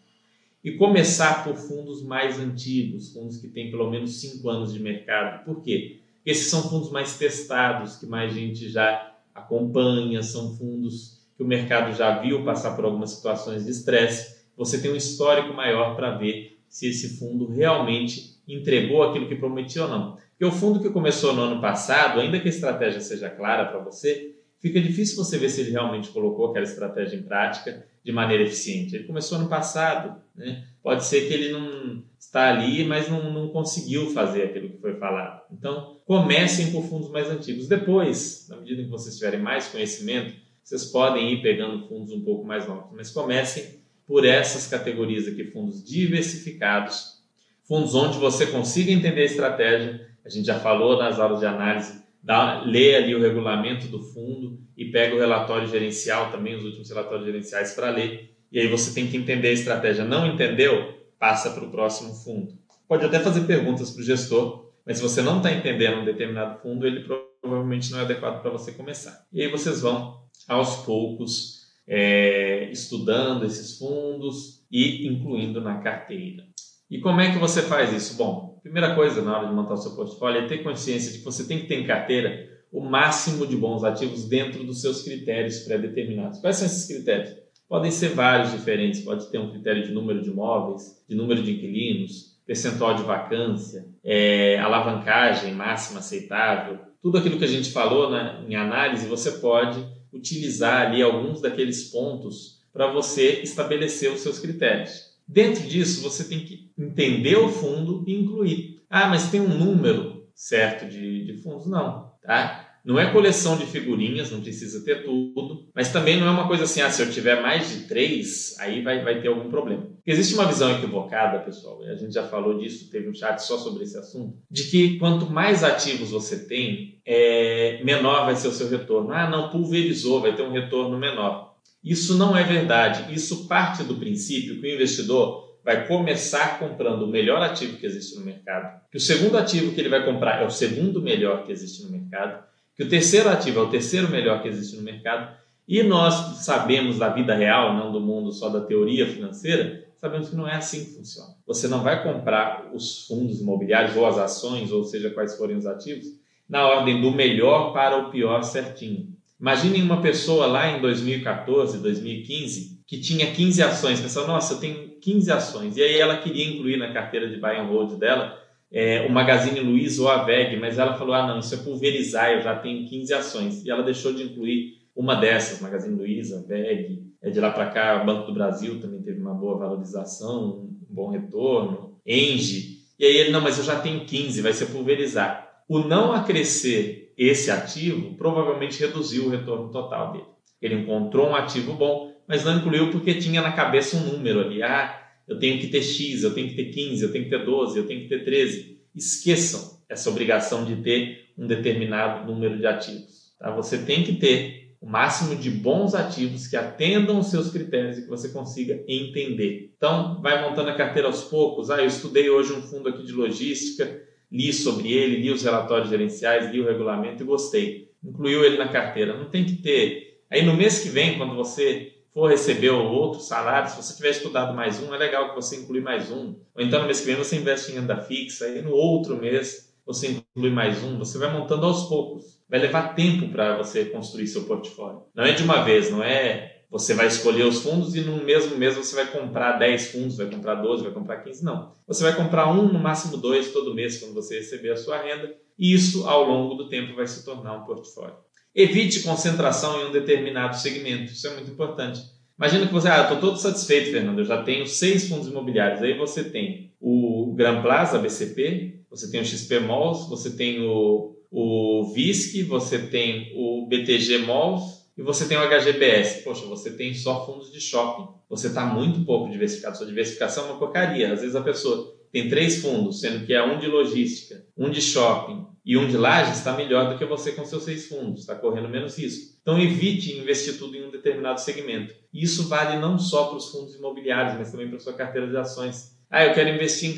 E 0.64 0.72
começar 0.78 1.44
por 1.44 1.58
fundos 1.58 2.02
mais 2.02 2.40
antigos, 2.40 3.12
fundos 3.12 3.36
que 3.36 3.50
têm 3.50 3.70
pelo 3.70 3.92
menos 3.92 4.22
cinco 4.22 4.48
anos 4.48 4.72
de 4.72 4.80
mercado. 4.80 5.44
Por 5.44 5.62
quê? 5.62 6.00
Esses 6.26 6.50
são 6.50 6.70
fundos 6.70 6.90
mais 6.90 7.18
testados, 7.18 7.98
que 7.98 8.06
mais 8.06 8.34
gente 8.34 8.70
já 8.70 9.11
acompanha, 9.44 10.22
são 10.24 10.56
fundos 10.56 11.22
que 11.36 11.44
o 11.44 11.48
mercado 11.48 11.96
já 11.96 12.20
viu 12.20 12.44
passar 12.44 12.76
por 12.76 12.86
algumas 12.86 13.12
situações 13.12 13.66
de 13.66 13.72
estresse. 13.72 14.42
Você 14.58 14.82
tem 14.82 14.92
um 14.92 14.96
histórico 14.96 15.54
maior 15.54 15.96
para 15.96 16.18
ver 16.18 16.60
se 16.70 16.88
esse 16.88 17.18
fundo 17.18 17.48
realmente 17.48 18.40
entregou 18.48 19.04
aquilo 19.04 19.28
que 19.28 19.36
prometia 19.36 19.84
ou 19.84 19.90
não. 19.90 20.18
Porque 20.32 20.46
o 20.46 20.52
fundo 20.52 20.80
que 20.80 20.90
começou 20.90 21.34
no 21.34 21.42
ano 21.42 21.62
passado, 21.62 22.20
ainda 22.20 22.40
que 22.40 22.48
a 22.48 22.52
estratégia 22.52 23.00
seja 23.00 23.30
clara 23.30 23.66
para 23.66 23.80
você, 23.80 24.36
fica 24.60 24.80
difícil 24.80 25.18
você 25.18 25.38
ver 25.38 25.50
se 25.50 25.62
ele 25.62 25.72
realmente 25.72 26.10
colocou 26.10 26.48
aquela 26.48 26.66
estratégia 26.66 27.18
em 27.18 27.24
prática 27.24 27.86
de 28.04 28.12
maneira 28.12 28.44
eficiente. 28.44 28.96
Ele 28.96 29.06
começou 29.06 29.38
ano 29.38 29.50
passado, 29.50 30.22
né? 30.36 30.64
Pode 30.84 31.06
ser 31.06 31.28
que 31.28 31.34
ele 31.34 31.52
não 31.52 32.04
está 32.20 32.50
ali, 32.50 32.84
mas 32.84 33.10
não, 33.10 33.32
não 33.32 33.50
conseguiu 33.50 34.12
fazer 34.12 34.44
aquilo 34.44 34.70
que 34.70 34.78
foi 34.78 34.96
falado. 34.96 35.42
Então, 35.52 35.98
comecem 36.06 36.72
por 36.72 36.84
fundos 36.84 37.10
mais 37.10 37.30
antigos. 37.30 37.68
Depois, 37.68 38.48
na 38.50 38.58
medida 38.58 38.84
que 38.84 38.90
vocês 38.90 39.16
tiverem 39.16 39.40
mais 39.40 39.68
conhecimento, 39.68 40.34
vocês 40.64 40.86
podem 40.86 41.34
ir 41.34 41.42
pegando 41.42 41.88
fundos 41.88 42.12
um 42.14 42.24
pouco 42.24 42.46
mais 42.46 42.68
novos, 42.68 42.92
mas 42.96 43.12
comecem 43.12 43.82
por 44.08 44.26
essas 44.26 44.68
categorias 44.68 45.28
aqui, 45.28 45.46
fundos 45.46 45.84
diversificados, 45.84 47.22
fundos 47.64 47.96
onde 47.96 48.18
você 48.18 48.48
consiga 48.48 48.92
entender 48.92 49.22
a 49.22 49.26
estratégia. 49.26 50.08
A 50.26 50.30
gente 50.30 50.46
já 50.46 50.60
falou 50.60 50.98
nas 50.98 51.20
aulas 51.20 51.40
de 51.40 51.46
análise, 51.46 52.02
dá, 52.22 52.62
lê 52.62 52.96
ali 52.96 53.16
o 53.16 53.22
regulamento 53.22 53.88
do 53.88 54.02
fundo 54.02 54.60
e 54.78 54.86
pega 54.86 55.16
o 55.16 55.20
relatório 55.20 55.68
gerencial 55.68 56.32
também, 56.32 56.56
os 56.56 56.64
últimos 56.64 56.90
relatórios 56.90 57.26
gerenciais 57.26 57.74
para 57.74 57.90
ler. 57.90 58.31
E 58.52 58.60
aí 58.60 58.68
você 58.68 58.94
tem 58.94 59.08
que 59.08 59.18
entender 59.18 59.48
a 59.50 59.54
estratégia. 59.54 60.04
Não 60.04 60.28
entendeu? 60.28 60.96
Passa 61.18 61.52
para 61.52 61.64
o 61.64 61.72
próximo 61.72 62.14
fundo. 62.14 62.54
Pode 62.88 63.06
até 63.06 63.20
fazer 63.20 63.42
perguntas 63.42 63.92
para 63.92 64.02
o 64.02 64.06
gestor 64.06 64.72
mas 64.86 64.98
se 64.98 65.04
você 65.04 65.22
não 65.22 65.38
está 65.38 65.52
entendendo 65.52 66.02
um 66.02 66.06
determinado 66.06 66.60
fundo, 66.60 66.86
ele 66.86 67.06
provavelmente 67.42 67.92
não 67.92 68.00
é 68.00 68.02
adequado 68.02 68.42
para 68.42 68.52
você 68.52 68.72
começar. 68.72 69.26
E 69.32 69.42
aí 69.42 69.48
vocês 69.50 69.82
vão, 69.82 70.22
aos 70.48 70.78
poucos, 70.84 71.68
é, 71.88 72.70
estudando 72.72 73.46
esses 73.46 73.78
fundos 73.78 74.66
e 74.72 75.08
incluindo 75.08 75.62
na 75.62 75.80
carteira. 75.80 76.44
E 76.90 77.00
como 77.00 77.22
é 77.22 77.32
que 77.32 77.38
você 77.38 77.62
faz 77.62 77.94
isso? 77.94 78.18
Bom, 78.18 78.60
primeira 78.62 78.96
coisa 78.96 79.22
na 79.22 79.38
hora 79.38 79.48
de 79.48 79.54
montar 79.54 79.76
o 79.76 79.78
seu 79.78 79.96
portfólio 79.96 80.42
é 80.42 80.48
ter 80.48 80.64
consciência 80.64 81.12
de 81.12 81.20
que 81.20 81.26
você 81.26 81.48
tem 81.48 81.62
que 81.62 81.68
ter 81.68 81.76
em 81.76 81.88
carteira 81.88 82.50
o 82.72 82.82
máximo 82.82 83.46
de 83.46 83.56
bons 83.56 83.84
ativos 83.84 84.28
dentro 84.28 84.64
dos 84.64 84.82
seus 84.82 85.04
critérios 85.04 85.60
pré-determinados. 85.60 86.40
Quais 86.40 86.56
são 86.56 86.66
esses 86.66 86.88
critérios? 86.88 87.36
Podem 87.72 87.90
ser 87.90 88.10
vários 88.10 88.52
diferentes, 88.52 89.00
pode 89.00 89.28
ter 89.28 89.38
um 89.38 89.50
critério 89.50 89.82
de 89.82 89.94
número 89.94 90.22
de 90.22 90.30
imóveis, 90.30 91.02
de 91.08 91.16
número 91.16 91.42
de 91.42 91.54
inquilinos, 91.54 92.38
percentual 92.46 92.96
de 92.96 93.04
vacância, 93.04 93.88
é, 94.04 94.60
alavancagem 94.60 95.54
máxima 95.54 96.00
aceitável, 96.00 96.80
tudo 97.02 97.18
aquilo 97.18 97.38
que 97.38 97.46
a 97.46 97.48
gente 97.48 97.72
falou 97.72 98.12
né, 98.12 98.44
em 98.46 98.56
análise, 98.56 99.08
você 99.08 99.32
pode 99.32 99.88
utilizar 100.12 100.88
ali 100.88 101.02
alguns 101.02 101.40
daqueles 101.40 101.86
pontos 101.86 102.62
para 102.74 102.92
você 102.92 103.40
estabelecer 103.42 104.12
os 104.12 104.20
seus 104.20 104.38
critérios. 104.38 105.16
Dentro 105.26 105.66
disso, 105.66 106.04
você 106.04 106.26
tem 106.26 106.42
que 106.42 106.70
entender 106.78 107.38
o 107.38 107.48
fundo 107.48 108.04
e 108.06 108.14
incluir. 108.14 108.82
Ah, 108.90 109.08
mas 109.08 109.32
tem 109.32 109.40
um 109.40 109.48
número 109.48 110.28
certo 110.36 110.90
de, 110.90 111.24
de 111.24 111.42
fundos? 111.42 111.68
Não, 111.68 112.12
tá? 112.22 112.61
Não 112.84 113.00
é 113.00 113.12
coleção 113.12 113.58
de 113.58 113.66
figurinhas, 113.66 114.32
não 114.32 114.42
precisa 114.42 114.84
ter 114.84 115.04
tudo, 115.04 115.70
mas 115.74 115.92
também 115.92 116.20
não 116.20 116.28
é 116.28 116.32
uma 116.32 116.48
coisa 116.48 116.64
assim, 116.64 116.82
ah, 116.82 116.90
se 116.90 117.02
eu 117.02 117.12
tiver 117.12 117.42
mais 117.42 117.70
de 117.70 117.88
três, 117.88 118.56
aí 118.60 118.82
vai, 118.82 119.04
vai 119.04 119.22
ter 119.22 119.28
algum 119.28 119.50
problema. 119.50 119.88
Existe 120.06 120.34
uma 120.34 120.48
visão 120.48 120.72
equivocada, 120.72 121.40
pessoal, 121.40 121.82
a 121.84 121.96
gente 121.96 122.14
já 122.14 122.24
falou 122.24 122.58
disso, 122.58 122.90
teve 122.90 123.08
um 123.08 123.14
chat 123.14 123.40
só 123.40 123.58
sobre 123.58 123.84
esse 123.84 123.98
assunto, 123.98 124.38
de 124.50 124.64
que 124.64 124.98
quanto 124.98 125.30
mais 125.30 125.64
ativos 125.64 126.10
você 126.10 126.48
tem, 126.48 127.00
é, 127.06 127.82
menor 127.84 128.26
vai 128.26 128.36
ser 128.36 128.48
o 128.48 128.52
seu 128.52 128.70
retorno. 128.70 129.12
Ah, 129.12 129.30
não, 129.30 129.50
pulverizou, 129.50 130.22
vai 130.22 130.36
ter 130.36 130.44
um 130.44 130.52
retorno 130.52 130.98
menor. 130.98 131.56
Isso 131.84 132.16
não 132.18 132.38
é 132.38 132.44
verdade. 132.44 133.14
Isso 133.14 133.48
parte 133.48 133.84
do 133.84 133.96
princípio 133.96 134.60
que 134.60 134.68
o 134.68 134.74
investidor 134.74 135.52
vai 135.64 135.88
começar 135.88 136.60
comprando 136.60 137.04
o 137.04 137.08
melhor 137.08 137.42
ativo 137.42 137.78
que 137.78 137.86
existe 137.86 138.16
no 138.18 138.26
mercado, 138.26 138.82
que 138.90 138.98
o 138.98 139.02
segundo 139.02 139.38
ativo 139.38 139.74
que 139.74 139.80
ele 139.80 139.90
vai 139.90 140.04
comprar 140.04 140.42
é 140.42 140.46
o 140.46 140.50
segundo 140.50 141.02
melhor 141.02 141.44
que 141.44 141.52
existe 141.52 141.84
no 141.84 141.92
mercado, 141.92 142.44
que 142.82 142.88
o 142.88 142.90
terceiro 142.90 143.30
ativo 143.30 143.60
é 143.60 143.62
o 143.62 143.70
terceiro 143.70 144.10
melhor 144.10 144.42
que 144.42 144.48
existe 144.48 144.76
no 144.76 144.82
mercado, 144.82 145.38
e 145.68 145.84
nós 145.84 146.44
sabemos 146.44 146.98
da 146.98 147.10
vida 147.10 147.36
real, 147.36 147.76
não 147.76 147.92
do 147.92 148.02
mundo 148.02 148.32
só 148.32 148.50
da 148.50 148.62
teoria 148.62 149.06
financeira, 149.06 149.86
sabemos 149.98 150.30
que 150.30 150.36
não 150.36 150.48
é 150.48 150.56
assim 150.56 150.84
que 150.84 150.96
funciona. 150.96 151.36
Você 151.46 151.68
não 151.68 151.84
vai 151.84 152.02
comprar 152.02 152.72
os 152.74 153.06
fundos 153.06 153.40
imobiliários 153.40 153.96
ou 153.96 154.08
as 154.08 154.18
ações, 154.18 154.72
ou 154.72 154.84
seja, 154.84 155.12
quais 155.12 155.38
forem 155.38 155.58
os 155.58 155.68
ativos, 155.68 156.08
na 156.50 156.68
ordem 156.68 157.00
do 157.00 157.12
melhor 157.12 157.72
para 157.72 157.98
o 157.98 158.10
pior 158.10 158.42
certinho. 158.42 159.10
Imaginem 159.40 159.84
uma 159.84 160.02
pessoa 160.02 160.48
lá 160.48 160.76
em 160.76 160.82
2014, 160.82 161.78
2015, 161.78 162.80
que 162.88 163.00
tinha 163.00 163.32
15 163.32 163.62
ações, 163.62 164.02
pensou, 164.02 164.26
nossa, 164.26 164.56
eu 164.56 164.60
tenho 164.60 164.90
15 165.00 165.32
ações, 165.32 165.78
e 165.78 165.84
aí 165.84 166.00
ela 166.00 166.18
queria 166.18 166.50
incluir 166.50 166.78
na 166.78 166.92
carteira 166.92 167.30
de 167.30 167.38
buy 167.38 167.58
and 167.58 167.68
hold 167.68 168.00
dela 168.00 168.42
é, 168.72 169.06
o 169.06 169.12
Magazine 169.12 169.60
Luiza 169.60 170.02
ou 170.02 170.08
a 170.08 170.24
VEG, 170.24 170.56
mas 170.58 170.78
ela 170.78 170.98
falou: 170.98 171.14
ah, 171.14 171.28
não, 171.28 171.40
isso 171.40 171.54
é 171.54 171.58
pulverizar, 171.58 172.32
eu 172.32 172.42
já 172.42 172.56
tenho 172.56 172.88
15 172.88 173.14
ações. 173.14 173.66
E 173.66 173.70
ela 173.70 173.84
deixou 173.84 174.14
de 174.14 174.24
incluir 174.24 174.82
uma 174.96 175.16
dessas, 175.16 175.60
Magazine 175.60 175.96
Luiza, 175.96 176.46
VEG. 176.48 177.12
É, 177.22 177.30
de 177.30 177.40
lá 177.40 177.52
para 177.52 177.70
cá, 177.70 178.02
o 178.02 178.06
Banco 178.06 178.28
do 178.28 178.34
Brasil 178.34 178.80
também 178.80 179.02
teve 179.02 179.22
uma 179.22 179.34
boa 179.34 179.58
valorização, 179.58 180.62
um 180.64 180.78
bom 180.90 181.10
retorno, 181.10 181.96
Engie. 182.06 182.80
E 182.98 183.06
aí 183.06 183.18
ele: 183.18 183.32
não, 183.32 183.42
mas 183.42 183.58
eu 183.58 183.64
já 183.64 183.80
tenho 183.80 184.06
15, 184.06 184.42
vai 184.42 184.54
ser 184.54 184.68
pulverizar. 184.68 185.64
O 185.68 185.80
não 185.80 186.14
acrescer 186.14 187.14
esse 187.18 187.52
ativo 187.52 188.16
provavelmente 188.16 188.80
reduziu 188.80 189.26
o 189.26 189.30
retorno 189.30 189.70
total 189.70 190.14
dele. 190.14 190.26
Ele 190.62 190.76
encontrou 190.76 191.30
um 191.30 191.36
ativo 191.36 191.74
bom, 191.74 192.14
mas 192.28 192.44
não 192.44 192.58
incluiu 192.58 192.92
porque 192.92 193.16
tinha 193.16 193.42
na 193.42 193.52
cabeça 193.52 193.98
um 193.98 194.12
número 194.12 194.42
ali. 194.42 194.62
Ah, 194.64 195.01
eu 195.28 195.40
tenho 195.40 195.60
que 195.60 195.68
ter 195.68 195.82
X, 195.82 196.24
eu 196.24 196.34
tenho 196.34 196.50
que 196.50 196.56
ter 196.56 196.66
15, 196.66 197.04
eu 197.04 197.12
tenho 197.12 197.24
que 197.26 197.30
ter 197.30 197.46
12, 197.46 197.78
eu 197.78 197.88
tenho 197.88 198.02
que 198.02 198.10
ter 198.10 198.24
13. 198.24 198.80
Esqueçam 198.96 199.80
essa 199.88 200.10
obrigação 200.10 200.66
de 200.66 200.78
ter 200.78 201.30
um 201.38 201.48
determinado 201.48 202.32
número 202.32 202.58
de 202.58 202.66
ativos. 202.66 203.34
Tá? 203.40 203.56
Você 203.56 203.80
tem 203.80 204.04
que 204.04 204.14
ter 204.14 204.62
o 204.82 204.90
máximo 204.90 205.36
de 205.36 205.52
bons 205.52 205.94
ativos 205.94 206.48
que 206.48 206.58
atendam 206.58 207.20
os 207.20 207.28
seus 207.28 207.52
critérios 207.52 208.00
e 208.00 208.02
que 208.02 208.10
você 208.10 208.30
consiga 208.30 208.84
entender. 208.88 209.72
Então, 209.78 210.20
vai 210.22 210.42
montando 210.42 210.70
a 210.70 210.76
carteira 210.76 211.08
aos 211.08 211.24
poucos. 211.24 211.70
Ah, 211.70 211.80
eu 211.80 211.88
estudei 211.88 212.30
hoje 212.30 212.52
um 212.52 212.64
fundo 212.64 212.90
aqui 212.90 213.04
de 213.04 213.12
logística, 213.12 214.02
li 214.32 214.52
sobre 214.52 214.92
ele, 214.92 215.18
li 215.18 215.30
os 215.30 215.44
relatórios 215.44 215.90
gerenciais, 215.90 216.52
li 216.52 216.60
o 216.60 216.66
regulamento 216.66 217.22
e 217.22 217.26
gostei. 217.26 217.92
Incluiu 218.04 218.44
ele 218.44 218.58
na 218.58 218.70
carteira. 218.70 219.16
Não 219.16 219.30
tem 219.30 219.46
que 219.46 219.58
ter. 219.58 220.20
Aí 220.32 220.44
no 220.44 220.56
mês 220.56 220.80
que 220.80 220.90
vem, 220.90 221.18
quando 221.18 221.36
você 221.36 221.92
for 222.14 222.30
receber 222.30 222.70
outro 222.72 223.20
salário, 223.22 223.70
se 223.70 223.78
você 223.78 223.96
tiver 223.96 224.10
estudado 224.10 224.54
mais 224.54 224.82
um, 224.82 224.94
é 224.94 224.98
legal 224.98 225.30
que 225.30 225.36
você 225.36 225.56
inclui 225.56 225.82
mais 225.82 226.12
um. 226.12 226.36
Ou 226.56 226.62
então 226.62 226.82
no 226.82 226.86
mês 226.86 227.00
que 227.00 227.06
vem 227.06 227.16
você 227.16 227.38
investe 227.38 227.72
em 227.72 227.76
renda 227.76 227.98
fixa, 227.98 228.48
e 228.50 228.62
no 228.62 228.72
outro 228.72 229.18
mês 229.18 229.74
você 229.86 230.08
inclui 230.08 230.52
mais 230.52 230.84
um. 230.84 230.98
Você 231.00 231.18
vai 231.18 231.32
montando 231.32 231.66
aos 231.66 231.88
poucos. 231.88 232.42
Vai 232.50 232.60
levar 232.60 232.96
tempo 232.96 233.30
para 233.30 233.58
você 233.58 233.86
construir 233.86 234.28
seu 234.28 234.44
portfólio. 234.44 235.04
Não 235.16 235.24
é 235.24 235.32
de 235.32 235.44
uma 235.44 235.64
vez, 235.64 235.90
não 235.90 236.04
é 236.04 236.52
você 236.72 236.94
vai 236.94 237.08
escolher 237.08 237.44
os 237.44 237.62
fundos 237.62 237.96
e 237.96 238.02
no 238.02 238.24
mesmo 238.24 238.58
mês 238.58 238.78
você 238.78 238.96
vai 238.96 239.06
comprar 239.12 239.60
10 239.60 239.92
fundos, 239.92 240.16
vai 240.16 240.30
comprar 240.30 240.56
12, 240.56 240.84
vai 240.84 240.94
comprar 240.94 241.18
15. 241.18 241.44
Não. 241.44 241.74
Você 241.86 242.02
vai 242.02 242.16
comprar 242.16 242.50
um, 242.50 242.72
no 242.72 242.80
máximo 242.80 243.18
dois 243.18 243.52
todo 243.52 243.76
mês 243.76 244.00
quando 244.00 244.14
você 244.14 244.38
receber 244.38 244.72
a 244.72 244.78
sua 244.78 244.98
renda. 244.98 245.36
E 245.60 245.74
isso, 245.74 246.08
ao 246.08 246.24
longo 246.24 246.56
do 246.56 246.70
tempo, 246.70 246.96
vai 246.96 247.06
se 247.06 247.26
tornar 247.26 247.56
um 247.56 247.66
portfólio. 247.66 248.16
Evite 248.54 249.02
concentração 249.02 249.82
em 249.82 249.86
um 249.90 249.92
determinado 249.92 250.58
segmento, 250.58 251.12
isso 251.12 251.28
é 251.28 251.34
muito 251.34 251.52
importante. 251.52 252.02
Imagina 252.38 252.66
que 252.66 252.74
você, 252.74 252.90
ah, 252.90 253.04
estou 253.04 253.20
todo 253.20 253.38
satisfeito, 253.38 253.92
Fernando, 253.92 254.20
eu 254.20 254.26
já 254.26 254.42
tenho 254.42 254.68
seis 254.68 255.08
fundos 255.08 255.28
imobiliários. 255.28 255.82
Aí 255.82 255.98
você 255.98 256.24
tem 256.24 256.74
o 256.82 257.34
Gran 257.36 257.62
Plaza, 257.62 258.00
BCP, 258.00 258.82
você 258.90 259.10
tem 259.10 259.22
o 259.22 259.26
XP 259.26 259.60
Malls, 259.60 260.10
você 260.10 260.32
tem 260.32 260.60
o, 260.60 261.16
o 261.30 261.94
VISC, 261.94 262.44
você 262.44 262.80
tem 262.80 263.32
o 263.36 263.68
BTG 263.68 264.18
Malls 264.20 264.82
e 264.98 265.04
você 265.04 265.28
tem 265.28 265.38
o 265.38 265.48
HGBS. 265.48 266.24
Poxa, 266.24 266.46
você 266.46 266.72
tem 266.72 266.94
só 266.94 267.26
fundos 267.26 267.52
de 267.52 267.62
shopping. 267.62 268.12
Você 268.30 268.48
está 268.48 268.66
muito 268.66 269.06
pouco 269.06 269.32
diversificado. 269.32 269.78
Sua 269.78 269.88
diversificação 269.88 270.46
é 270.46 270.48
uma 270.48 270.60
porcaria. 270.60 271.14
Às 271.14 271.22
vezes 271.22 271.36
a 271.36 271.42
pessoa 271.42 271.96
tem 272.12 272.30
três 272.30 272.62
fundos, 272.62 273.00
sendo 273.00 273.26
que 273.26 273.34
é 273.34 273.44
um 273.44 273.60
de 273.60 273.68
logística, 273.68 274.44
um 274.58 274.70
de 274.70 274.82
shopping 274.82 275.46
e 275.64 275.78
um 275.78 275.88
de 275.88 275.96
lajes, 275.96 276.38
está 276.38 276.54
melhor 276.54 276.90
do 276.90 276.98
que 276.98 277.06
você 277.06 277.32
com 277.32 277.46
seus 277.46 277.64
seis 277.64 277.88
fundos, 277.88 278.22
está 278.22 278.36
correndo 278.36 278.68
menos 278.68 278.98
risco. 278.98 279.38
Então 279.42 279.60
evite 279.60 280.18
investir 280.18 280.58
tudo 280.58 280.76
em 280.76 280.86
um 280.86 280.92
determinado 280.92 281.40
segmento. 281.40 281.94
Isso 282.14 282.50
vale 282.50 282.80
não 282.80 282.98
só 283.00 283.28
para 283.28 283.38
os 283.38 283.50
fundos 283.50 283.76
imobiliários, 283.76 284.38
mas 284.38 284.52
também 284.52 284.68
para 284.68 284.80
sua 284.80 284.94
carteira 284.94 285.28
de 285.28 285.38
ações. 285.38 285.96
Ah, 286.10 286.26
eu 286.26 286.34
quero 286.34 286.50
investir 286.50 286.90
em 286.90 286.98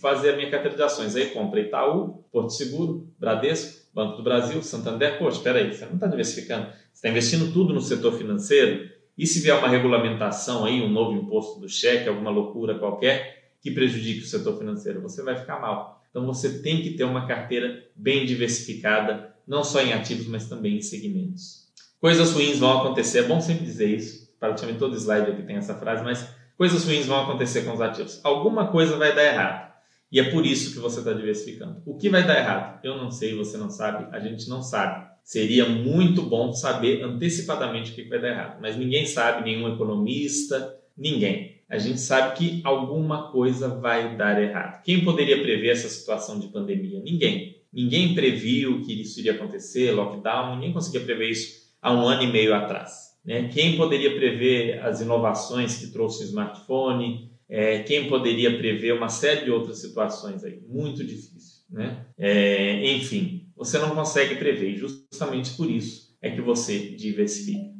fazer 0.00 0.30
a 0.30 0.36
minha 0.36 0.50
carteira 0.50 0.76
de 0.76 0.82
ações. 0.82 1.14
Aí 1.14 1.26
compra 1.26 1.60
Itaú, 1.60 2.24
Porto 2.32 2.50
Seguro, 2.50 3.08
Bradesco, 3.16 3.84
Banco 3.94 4.16
do 4.16 4.24
Brasil, 4.24 4.60
Santander. 4.60 5.18
Poxa, 5.18 5.36
espera 5.36 5.60
aí, 5.60 5.72
você 5.72 5.86
não 5.86 5.94
está 5.94 6.08
diversificando. 6.08 6.66
Você 6.66 6.94
está 6.94 7.08
investindo 7.08 7.52
tudo 7.52 7.72
no 7.72 7.80
setor 7.80 8.18
financeiro. 8.18 8.90
E 9.16 9.24
se 9.24 9.40
vier 9.40 9.56
uma 9.56 9.68
regulamentação 9.68 10.64
aí, 10.64 10.82
um 10.82 10.90
novo 10.90 11.16
imposto 11.16 11.60
do 11.60 11.68
cheque, 11.68 12.08
alguma 12.08 12.30
loucura 12.32 12.76
qualquer, 12.76 13.43
que 13.64 13.70
prejudique 13.70 14.20
o 14.20 14.26
setor 14.26 14.58
financeiro, 14.58 15.00
você 15.00 15.22
vai 15.22 15.36
ficar 15.36 15.58
mal. 15.58 16.04
Então 16.10 16.26
você 16.26 16.58
tem 16.58 16.82
que 16.82 16.90
ter 16.90 17.04
uma 17.04 17.26
carteira 17.26 17.82
bem 17.96 18.26
diversificada, 18.26 19.34
não 19.48 19.64
só 19.64 19.80
em 19.80 19.94
ativos, 19.94 20.26
mas 20.26 20.46
também 20.46 20.76
em 20.76 20.82
segmentos. 20.82 21.64
Coisas 21.98 22.32
ruins 22.32 22.58
vão 22.58 22.78
acontecer, 22.78 23.20
é 23.20 23.22
bom 23.22 23.40
sempre 23.40 23.64
dizer 23.64 23.88
isso, 23.88 24.30
praticamente 24.38 24.78
todo 24.78 24.94
slide 24.94 25.30
aqui 25.30 25.42
tem 25.44 25.56
essa 25.56 25.74
frase, 25.74 26.04
mas 26.04 26.28
coisas 26.58 26.84
ruins 26.84 27.06
vão 27.06 27.22
acontecer 27.22 27.62
com 27.62 27.72
os 27.72 27.80
ativos. 27.80 28.20
Alguma 28.22 28.66
coisa 28.70 28.98
vai 28.98 29.14
dar 29.14 29.24
errado. 29.24 29.72
E 30.12 30.20
é 30.20 30.30
por 30.30 30.44
isso 30.44 30.74
que 30.74 30.78
você 30.78 30.98
está 30.98 31.14
diversificando. 31.14 31.80
O 31.86 31.96
que 31.96 32.10
vai 32.10 32.24
dar 32.26 32.38
errado? 32.38 32.80
Eu 32.84 32.98
não 32.98 33.10
sei, 33.10 33.34
você 33.34 33.56
não 33.56 33.70
sabe, 33.70 34.14
a 34.14 34.20
gente 34.20 34.46
não 34.46 34.60
sabe. 34.60 35.06
Seria 35.24 35.66
muito 35.66 36.20
bom 36.20 36.52
saber 36.52 37.02
antecipadamente 37.02 37.92
o 37.92 37.94
que 37.94 38.04
vai 38.04 38.20
dar 38.20 38.28
errado. 38.28 38.58
Mas 38.60 38.76
ninguém 38.76 39.06
sabe, 39.06 39.42
nenhum 39.42 39.72
economista, 39.72 40.76
ninguém 40.94 41.53
a 41.74 41.78
gente 41.78 42.00
sabe 42.00 42.36
que 42.36 42.60
alguma 42.62 43.32
coisa 43.32 43.68
vai 43.68 44.16
dar 44.16 44.40
errado. 44.40 44.80
Quem 44.84 45.04
poderia 45.04 45.42
prever 45.42 45.70
essa 45.70 45.88
situação 45.88 46.38
de 46.38 46.46
pandemia? 46.46 47.00
Ninguém. 47.00 47.56
Ninguém 47.72 48.14
previu 48.14 48.80
que 48.82 49.02
isso 49.02 49.18
iria 49.18 49.32
acontecer, 49.32 49.90
lockdown, 49.90 50.54
ninguém 50.54 50.72
conseguia 50.72 51.00
prever 51.00 51.30
isso 51.30 51.64
há 51.82 51.92
um 51.92 52.06
ano 52.06 52.22
e 52.22 52.32
meio 52.32 52.54
atrás. 52.54 53.18
Né? 53.24 53.48
Quem 53.48 53.76
poderia 53.76 54.14
prever 54.14 54.80
as 54.84 55.00
inovações 55.00 55.76
que 55.76 55.88
trouxe 55.88 56.22
o 56.22 56.26
smartphone? 56.26 57.32
É, 57.48 57.80
quem 57.80 58.08
poderia 58.08 58.56
prever 58.56 58.94
uma 58.94 59.08
série 59.08 59.44
de 59.44 59.50
outras 59.50 59.80
situações 59.80 60.44
aí? 60.44 60.60
Muito 60.68 61.02
difícil. 61.04 61.64
Né? 61.68 62.06
É, 62.16 62.92
enfim, 62.92 63.48
você 63.56 63.78
não 63.78 63.90
consegue 63.90 64.36
prever, 64.36 64.70
e 64.70 64.76
justamente 64.76 65.56
por 65.56 65.68
isso 65.68 66.14
é 66.22 66.30
que 66.30 66.40
você 66.40 66.90
diversifica. 66.90 67.73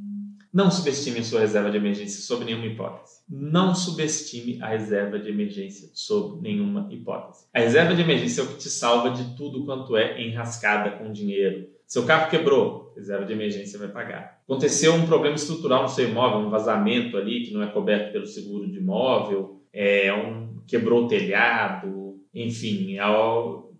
Não 0.54 0.70
subestime 0.70 1.18
a 1.18 1.24
sua 1.24 1.40
reserva 1.40 1.68
de 1.68 1.78
emergência 1.78 2.20
sob 2.20 2.44
nenhuma 2.44 2.66
hipótese. 2.66 3.22
Não 3.28 3.74
subestime 3.74 4.62
a 4.62 4.68
reserva 4.68 5.18
de 5.18 5.28
emergência 5.28 5.88
sob 5.92 6.40
nenhuma 6.40 6.86
hipótese. 6.92 7.46
A 7.52 7.58
reserva 7.58 7.92
de 7.92 8.02
emergência 8.02 8.40
é 8.40 8.44
o 8.44 8.46
que 8.46 8.58
te 8.58 8.68
salva 8.68 9.10
de 9.10 9.36
tudo 9.36 9.64
quanto 9.64 9.96
é 9.96 10.22
enrascada 10.22 10.92
com 10.92 11.10
dinheiro. 11.10 11.66
Seu 11.88 12.04
carro 12.04 12.30
quebrou, 12.30 12.92
reserva 12.94 13.24
de 13.24 13.32
emergência 13.32 13.80
vai 13.80 13.88
pagar. 13.88 14.40
Aconteceu 14.44 14.94
um 14.94 15.08
problema 15.08 15.34
estrutural 15.34 15.82
no 15.82 15.88
seu 15.88 16.08
imóvel, 16.08 16.46
um 16.46 16.50
vazamento 16.50 17.16
ali 17.16 17.42
que 17.42 17.52
não 17.52 17.60
é 17.60 17.66
coberto 17.66 18.12
pelo 18.12 18.26
seguro 18.26 18.70
de 18.70 18.78
imóvel, 18.78 19.60
é, 19.72 20.14
um, 20.14 20.60
quebrou 20.68 21.06
o 21.06 21.08
telhado, 21.08 22.20
enfim, 22.32 22.96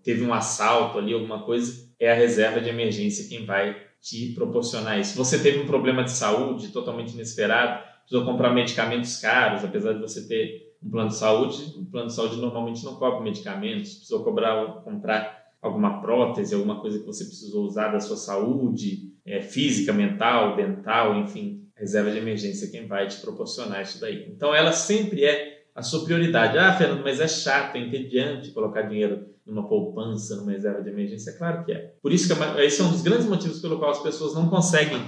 teve 0.03 0.23
um 0.25 0.33
assalto 0.33 0.97
ali, 0.97 1.13
alguma 1.13 1.41
coisa, 1.43 1.89
é 1.97 2.11
a 2.11 2.15
reserva 2.15 2.59
de 2.59 2.67
emergência 2.67 3.29
quem 3.29 3.45
vai 3.45 3.77
te 4.05 4.33
proporcionar 4.33 4.99
isso. 4.99 5.17
Você 5.17 5.39
teve 5.39 5.59
um 5.59 5.65
problema 5.65 6.03
de 6.03 6.11
saúde 6.11 6.67
totalmente 6.67 7.15
inesperado, 7.15 7.83
precisou 8.01 8.23
comprar 8.23 8.53
medicamentos 8.53 9.17
caros, 9.17 9.65
apesar 9.65 9.93
de 9.93 9.99
você 9.99 10.27
ter 10.27 10.75
um 10.83 10.91
plano 10.91 11.09
de 11.09 11.15
saúde, 11.15 11.73
o 11.75 11.85
plano 11.85 12.07
de 12.07 12.13
saúde 12.13 12.35
normalmente 12.35 12.85
não 12.85 12.97
cobre 12.97 13.23
medicamentos, 13.23 13.95
precisou 13.95 14.23
cobrar, 14.23 14.63
comprar 14.83 15.43
alguma 15.59 15.99
prótese, 16.01 16.53
alguma 16.53 16.79
coisa 16.79 16.99
que 16.99 17.05
você 17.05 17.25
precisou 17.25 17.65
usar 17.65 17.87
da 17.87 17.99
sua 17.99 18.15
saúde, 18.15 19.11
é, 19.25 19.41
física, 19.41 19.91
mental, 19.91 20.55
dental, 20.55 21.17
enfim, 21.17 21.67
reserva 21.75 22.11
de 22.11 22.19
emergência 22.19 22.69
quem 22.69 22.85
vai 22.85 23.07
te 23.07 23.19
proporcionar 23.19 23.81
isso 23.81 23.99
daí. 23.99 24.27
Então 24.29 24.53
ela 24.53 24.71
sempre 24.71 25.25
é 25.25 25.63
a 25.73 25.81
sua 25.81 26.05
prioridade. 26.05 26.59
Ah, 26.59 26.77
Fernando, 26.77 27.03
mas 27.03 27.19
é 27.19 27.27
chato, 27.27 27.75
é 27.75 27.79
entediante 27.79 28.51
colocar 28.51 28.83
dinheiro 28.83 29.33
numa 29.45 29.67
poupança, 29.67 30.35
numa 30.35 30.51
reserva 30.51 30.81
de 30.81 30.89
emergência. 30.89 31.31
É 31.31 31.33
claro 31.33 31.63
que 31.63 31.71
é. 31.71 31.93
Por 32.01 32.11
isso 32.11 32.27
que 32.27 32.41
é 32.41 32.65
esse 32.65 32.81
é 32.81 32.83
um 32.83 32.91
dos 32.91 33.01
grandes 33.01 33.27
motivos 33.27 33.59
pelo 33.59 33.77
qual 33.77 33.91
as 33.91 34.01
pessoas 34.01 34.33
não 34.33 34.49
conseguem 34.49 34.99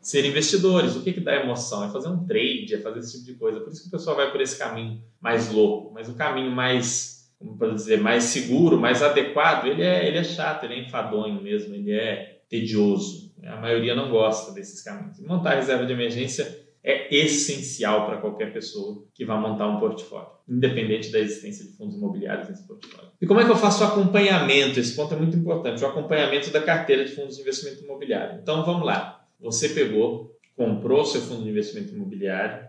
ser 0.00 0.24
investidores. 0.24 0.94
O 0.94 1.02
que, 1.02 1.12
que 1.12 1.20
dá 1.20 1.34
emoção? 1.36 1.84
É 1.84 1.88
fazer 1.90 2.08
um 2.08 2.26
trade, 2.26 2.74
é 2.74 2.78
fazer 2.78 3.00
esse 3.00 3.18
tipo 3.18 3.32
de 3.32 3.34
coisa. 3.34 3.60
Por 3.60 3.72
isso 3.72 3.82
que 3.82 3.88
o 3.88 3.90
pessoal 3.90 4.16
vai 4.16 4.30
por 4.30 4.40
esse 4.40 4.58
caminho 4.58 5.02
mais 5.20 5.50
louco. 5.50 5.92
Mas 5.94 6.08
o 6.08 6.14
caminho 6.14 6.50
mais, 6.50 7.30
como 7.38 7.56
pode 7.56 7.74
dizer, 7.74 8.00
mais 8.00 8.24
seguro, 8.24 8.78
mais 8.78 9.02
adequado, 9.02 9.66
ele 9.66 9.82
é, 9.82 10.06
ele 10.06 10.18
é 10.18 10.24
chato, 10.24 10.64
ele 10.64 10.74
é 10.74 10.78
enfadonho 10.80 11.42
mesmo, 11.42 11.74
ele 11.74 11.92
é 11.92 12.42
tedioso. 12.48 13.34
A 13.44 13.56
maioria 13.56 13.94
não 13.94 14.10
gosta 14.10 14.52
desses 14.52 14.82
caminhos. 14.82 15.18
montar 15.20 15.54
reserva 15.54 15.86
de 15.86 15.92
emergência 15.92 16.65
é 16.86 17.12
essencial 17.12 18.06
para 18.06 18.18
qualquer 18.18 18.52
pessoa 18.52 19.04
que 19.12 19.24
vá 19.24 19.36
montar 19.36 19.66
um 19.66 19.80
portfólio, 19.80 20.28
independente 20.48 21.10
da 21.10 21.18
existência 21.18 21.64
de 21.64 21.72
fundos 21.72 21.96
imobiliários 21.96 22.48
nesse 22.48 22.64
portfólio. 22.64 23.10
E 23.20 23.26
como 23.26 23.40
é 23.40 23.44
que 23.44 23.50
eu 23.50 23.56
faço 23.56 23.82
o 23.82 23.86
acompanhamento? 23.88 24.78
Esse 24.78 24.94
ponto 24.94 25.12
é 25.12 25.16
muito 25.16 25.36
importante, 25.36 25.82
o 25.82 25.86
acompanhamento 25.88 26.48
da 26.50 26.62
carteira 26.62 27.04
de 27.04 27.10
fundos 27.10 27.34
de 27.34 27.42
investimento 27.42 27.82
imobiliário. 27.82 28.38
Então 28.40 28.64
vamos 28.64 28.86
lá. 28.86 29.26
Você 29.40 29.70
pegou, 29.70 30.38
comprou 30.56 31.04
seu 31.04 31.22
fundo 31.22 31.42
de 31.42 31.50
investimento 31.50 31.92
imobiliário, 31.92 32.68